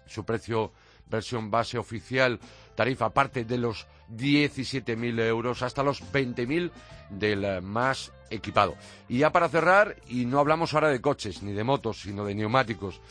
Su 0.06 0.24
precio 0.24 0.72
versión 1.10 1.50
base 1.50 1.78
oficial, 1.78 2.40
tarifa 2.76 3.06
aparte 3.06 3.44
de 3.44 3.58
los 3.58 3.88
17.000 4.16 5.20
euros 5.22 5.62
hasta 5.62 5.84
los 5.84 6.02
20.000 6.14 6.72
del 7.10 7.44
eh, 7.44 7.62
más 7.62 8.12
equipado. 8.30 8.76
Y 9.08 9.20
ya 9.20 9.32
para 9.32 9.50
cerrar, 9.50 9.96
y 10.08 10.26
no 10.26 10.40
hablamos 10.40 10.74
ahora 10.74 10.90
de 10.90 11.02
coches 11.02 11.42
ni 11.42 11.54
de 11.54 11.64
motos, 11.64 12.02
sino 12.02 12.26
de 12.26 12.36
neumáticos. 12.36 13.02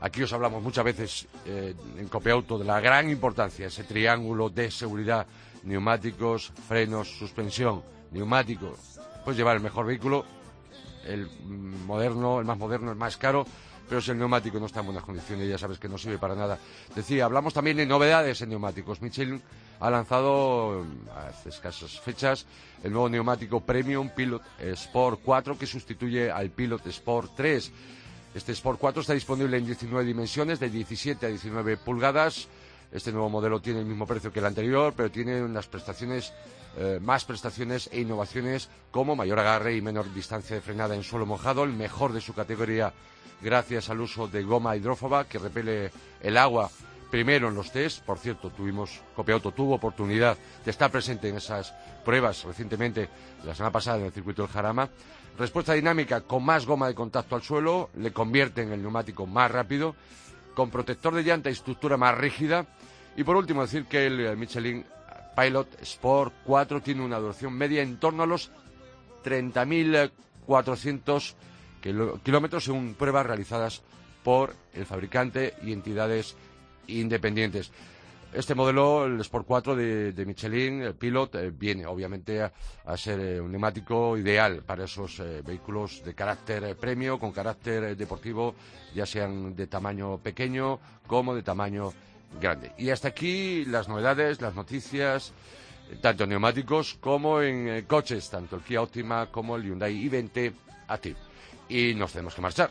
Aquí 0.00 0.22
os 0.22 0.32
hablamos 0.32 0.62
muchas 0.62 0.84
veces 0.84 1.26
eh, 1.44 1.74
en 1.98 2.08
Copiauto 2.08 2.56
de 2.56 2.64
la 2.64 2.80
gran 2.80 3.10
importancia, 3.10 3.66
ese 3.66 3.82
triángulo 3.82 4.48
de 4.48 4.70
seguridad, 4.70 5.26
neumáticos, 5.64 6.52
frenos, 6.68 7.18
suspensión, 7.18 7.82
neumáticos. 8.12 8.78
Puedes 9.24 9.38
llevar 9.38 9.56
el 9.56 9.62
mejor 9.62 9.86
vehículo, 9.86 10.24
el 11.04 11.28
moderno, 11.84 12.38
el 12.38 12.46
más 12.46 12.58
moderno, 12.58 12.92
el 12.92 12.96
más 12.96 13.16
caro, 13.16 13.44
pero 13.88 14.00
si 14.00 14.12
el 14.12 14.18
neumático 14.18 14.60
no 14.60 14.66
está 14.66 14.80
en 14.80 14.86
buenas 14.86 15.02
condiciones, 15.02 15.48
ya 15.48 15.58
sabes 15.58 15.80
que 15.80 15.88
no 15.88 15.98
sirve 15.98 16.18
para 16.18 16.36
nada. 16.36 16.58
Decía, 16.94 17.24
hablamos 17.24 17.52
también 17.52 17.78
de 17.78 17.86
novedades 17.86 18.40
en 18.42 18.50
neumáticos. 18.50 19.02
Michelin 19.02 19.42
ha 19.80 19.90
lanzado 19.90 20.84
hace 21.16 21.48
escasas 21.48 21.98
fechas 22.00 22.46
el 22.82 22.92
nuevo 22.92 23.08
neumático 23.08 23.60
Premium 23.60 24.10
Pilot 24.10 24.42
Sport 24.60 25.20
4 25.24 25.58
que 25.58 25.66
sustituye 25.66 26.30
al 26.30 26.50
Pilot 26.50 26.86
Sport 26.86 27.32
3. 27.36 27.72
Este 28.38 28.52
Sport 28.52 28.78
4 28.78 29.00
está 29.00 29.14
disponible 29.14 29.56
en 29.56 29.66
19 29.66 30.06
dimensiones, 30.06 30.60
de 30.60 30.70
17 30.70 31.26
a 31.26 31.28
19 31.28 31.76
pulgadas. 31.76 32.46
Este 32.92 33.10
nuevo 33.10 33.28
modelo 33.28 33.60
tiene 33.60 33.80
el 33.80 33.84
mismo 33.84 34.06
precio 34.06 34.32
que 34.32 34.38
el 34.38 34.46
anterior, 34.46 34.94
pero 34.96 35.10
tiene 35.10 35.42
unas 35.42 35.66
prestaciones, 35.66 36.32
eh, 36.76 37.00
más 37.02 37.24
prestaciones 37.24 37.90
e 37.92 38.00
innovaciones 38.00 38.68
como 38.92 39.16
mayor 39.16 39.40
agarre 39.40 39.74
y 39.74 39.82
menor 39.82 40.14
distancia 40.14 40.54
de 40.54 40.62
frenada 40.62 40.94
en 40.94 41.02
suelo 41.02 41.26
mojado, 41.26 41.64
el 41.64 41.72
mejor 41.72 42.12
de 42.12 42.20
su 42.20 42.32
categoría 42.32 42.92
gracias 43.42 43.90
al 43.90 44.00
uso 44.00 44.28
de 44.28 44.44
goma 44.44 44.76
hidrófoba 44.76 45.24
que 45.24 45.40
repele 45.40 45.90
el 46.22 46.36
agua 46.36 46.70
primero 47.10 47.48
en 47.48 47.54
los 47.54 47.72
test. 47.72 48.04
Por 48.04 48.18
cierto, 48.18 48.50
tuvimos, 48.50 49.00
Copiauto 49.14 49.52
tuvo 49.52 49.74
oportunidad 49.74 50.36
de 50.64 50.70
estar 50.70 50.90
presente 50.90 51.28
en 51.28 51.36
esas 51.36 51.74
pruebas 52.04 52.44
recientemente, 52.44 53.08
la 53.44 53.54
semana 53.54 53.72
pasada 53.72 53.98
en 53.98 54.06
el 54.06 54.12
circuito 54.12 54.42
del 54.42 54.50
Jarama. 54.50 54.88
Respuesta 55.38 55.74
dinámica 55.74 56.22
con 56.22 56.44
más 56.44 56.66
goma 56.66 56.88
de 56.88 56.94
contacto 56.94 57.36
al 57.36 57.42
suelo, 57.42 57.90
le 57.96 58.12
convierte 58.12 58.62
en 58.62 58.72
el 58.72 58.82
neumático 58.82 59.26
más 59.26 59.50
rápido, 59.50 59.94
con 60.54 60.70
protector 60.70 61.14
de 61.14 61.22
llanta 61.22 61.48
y 61.48 61.52
estructura 61.52 61.96
más 61.96 62.18
rígida. 62.18 62.66
Y 63.16 63.24
por 63.24 63.36
último, 63.36 63.62
decir 63.62 63.86
que 63.86 64.06
el 64.06 64.36
Michelin 64.36 64.84
Pilot 65.36 65.82
Sport 65.82 66.34
4 66.44 66.82
tiene 66.82 67.04
una 67.04 67.18
duración 67.18 67.52
media 67.52 67.82
en 67.82 67.98
torno 67.98 68.24
a 68.24 68.26
los 68.26 68.50
30.400 69.24 71.34
kilómetros 72.24 72.64
según 72.64 72.94
pruebas 72.94 73.26
realizadas 73.26 73.82
por 74.24 74.56
el 74.74 74.84
fabricante 74.84 75.54
y 75.62 75.72
entidades 75.72 76.36
independientes. 76.88 77.70
Este 78.32 78.54
modelo, 78.54 79.06
el 79.06 79.20
Sport 79.20 79.46
4 79.46 79.74
de, 79.74 80.24
Michelin, 80.26 80.82
el 80.82 80.94
Pilot, 80.94 81.34
eh, 81.36 81.50
viene 81.50 81.86
obviamente 81.86 82.42
a, 82.42 82.52
ser 82.96 83.20
eh, 83.20 83.40
un 83.40 83.50
neumático 83.50 84.18
ideal 84.18 84.62
para 84.64 84.84
esos 84.84 85.18
eh, 85.20 85.40
vehículos 85.42 86.04
de 86.04 86.14
carácter 86.14 86.76
premio, 86.76 87.18
con 87.18 87.32
carácter 87.32 87.96
deportivo, 87.96 88.54
ya 88.94 89.06
sean 89.06 89.56
de 89.56 89.66
tamaño 89.66 90.18
pequeño 90.18 90.78
como 91.06 91.34
de 91.34 91.42
tamaño 91.42 91.94
grande. 92.38 92.72
Y 92.76 92.90
hasta 92.90 93.08
aquí 93.08 93.64
las 93.64 93.88
novedades, 93.88 94.42
las 94.42 94.54
noticias, 94.54 95.32
tanto 96.02 96.24
en 96.24 96.30
neumáticos 96.30 96.98
como 97.00 97.40
en 97.40 97.82
coches, 97.86 98.28
tanto 98.28 98.56
el 98.56 98.62
Kia 98.62 98.82
Optima 98.82 99.30
como 99.32 99.56
el 99.56 99.62
Hyundai 99.62 99.94
i20 100.06 100.52
Active. 100.88 101.16
Y 101.70 101.94
nos 101.94 102.12
tenemos 102.12 102.34
que 102.34 102.42
marchar. 102.42 102.70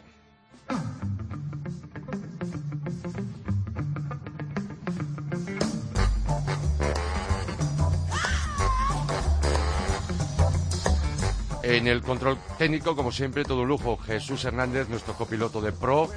En 11.63 11.88
el 11.88 12.02
control 12.02 12.38
técnico, 12.58 12.96
como 12.96 13.12
siempre, 13.12 13.43
todo 13.43 13.65
lujo. 13.65 13.98
Jesús 13.98 14.46
Hernández, 14.46 14.89
nuestro 14.89 15.13
copiloto 15.13 15.62
de 15.62 15.72
Pro. 15.72 16.10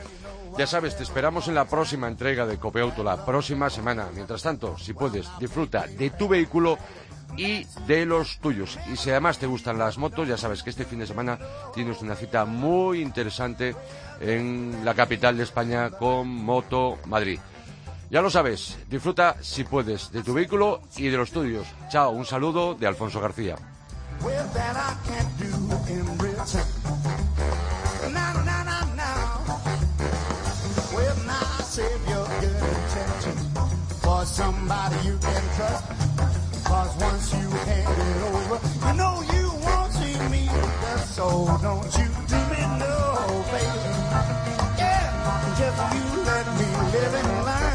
Ya 0.58 0.66
sabes, 0.66 0.96
te 0.96 1.02
esperamos 1.02 1.48
en 1.48 1.54
la 1.54 1.64
próxima 1.64 2.08
entrega 2.08 2.46
de 2.46 2.58
Copiauto, 2.58 3.02
la 3.02 3.24
próxima 3.24 3.70
semana. 3.70 4.08
Mientras 4.14 4.42
tanto, 4.42 4.76
si 4.78 4.92
puedes, 4.92 5.28
disfruta 5.38 5.86
de 5.86 6.10
tu 6.10 6.28
vehículo 6.28 6.76
y 7.36 7.64
de 7.86 8.04
los 8.04 8.38
tuyos. 8.38 8.78
Y 8.92 8.96
si 8.96 9.10
además 9.10 9.38
te 9.38 9.46
gustan 9.46 9.78
las 9.78 9.98
motos, 9.98 10.28
ya 10.28 10.36
sabes 10.36 10.62
que 10.62 10.70
este 10.70 10.84
fin 10.84 10.98
de 10.98 11.06
semana 11.06 11.38
tienes 11.74 12.02
una 12.02 12.16
cita 12.16 12.44
muy 12.44 13.00
interesante 13.00 13.74
en 14.20 14.84
la 14.84 14.94
capital 14.94 15.36
de 15.36 15.44
España 15.44 15.90
con 15.90 16.28
Moto 16.28 16.98
Madrid. 17.06 17.38
Ya 18.10 18.20
lo 18.20 18.28
sabes, 18.28 18.76
disfruta 18.88 19.36
si 19.40 19.62
puedes 19.62 20.10
de 20.10 20.24
tu 20.24 20.34
vehículo 20.34 20.82
y 20.96 21.08
de 21.08 21.16
los 21.16 21.30
tuyos. 21.30 21.66
Chao, 21.90 22.10
un 22.10 22.26
saludo 22.26 22.74
de 22.74 22.88
Alfonso 22.88 23.20
García. 23.20 23.56
well, 24.22 24.46
that 24.54 24.76
I 24.76 24.96
can't 25.08 25.38
do 25.38 25.52
in 25.92 26.18
return. 26.18 26.66
Now, 28.12 28.32
now, 28.44 28.62
now, 28.64 28.94
now. 28.94 29.44
Well, 30.94 31.16
now 31.26 31.64
save 31.64 32.08
your 32.08 32.26
good 32.40 32.62
intention 32.76 33.36
for 34.02 34.24
somebody 34.24 34.96
you 35.06 35.18
can 35.18 35.42
trust. 35.56 35.84
Cause 36.64 36.96
once 37.00 37.32
you 37.34 37.48
hand 37.50 37.98
it 37.98 38.22
over, 38.30 38.60
I 38.82 38.92
know 38.94 39.22
you 39.34 39.46
won't 39.64 39.92
see 39.92 40.16
me 40.30 40.46
just 40.82 41.14
so 41.16 41.26
don't 41.62 41.90
you 41.98 42.08
do 42.30 42.40
me 42.52 42.62
no 42.78 42.96
favor. 43.50 43.92
Yeah, 44.78 45.54
just 45.58 45.80
you 45.94 46.22
let 46.30 46.46
me 46.58 46.68
live 46.92 47.14
in 47.14 47.44
learn. 47.44 47.69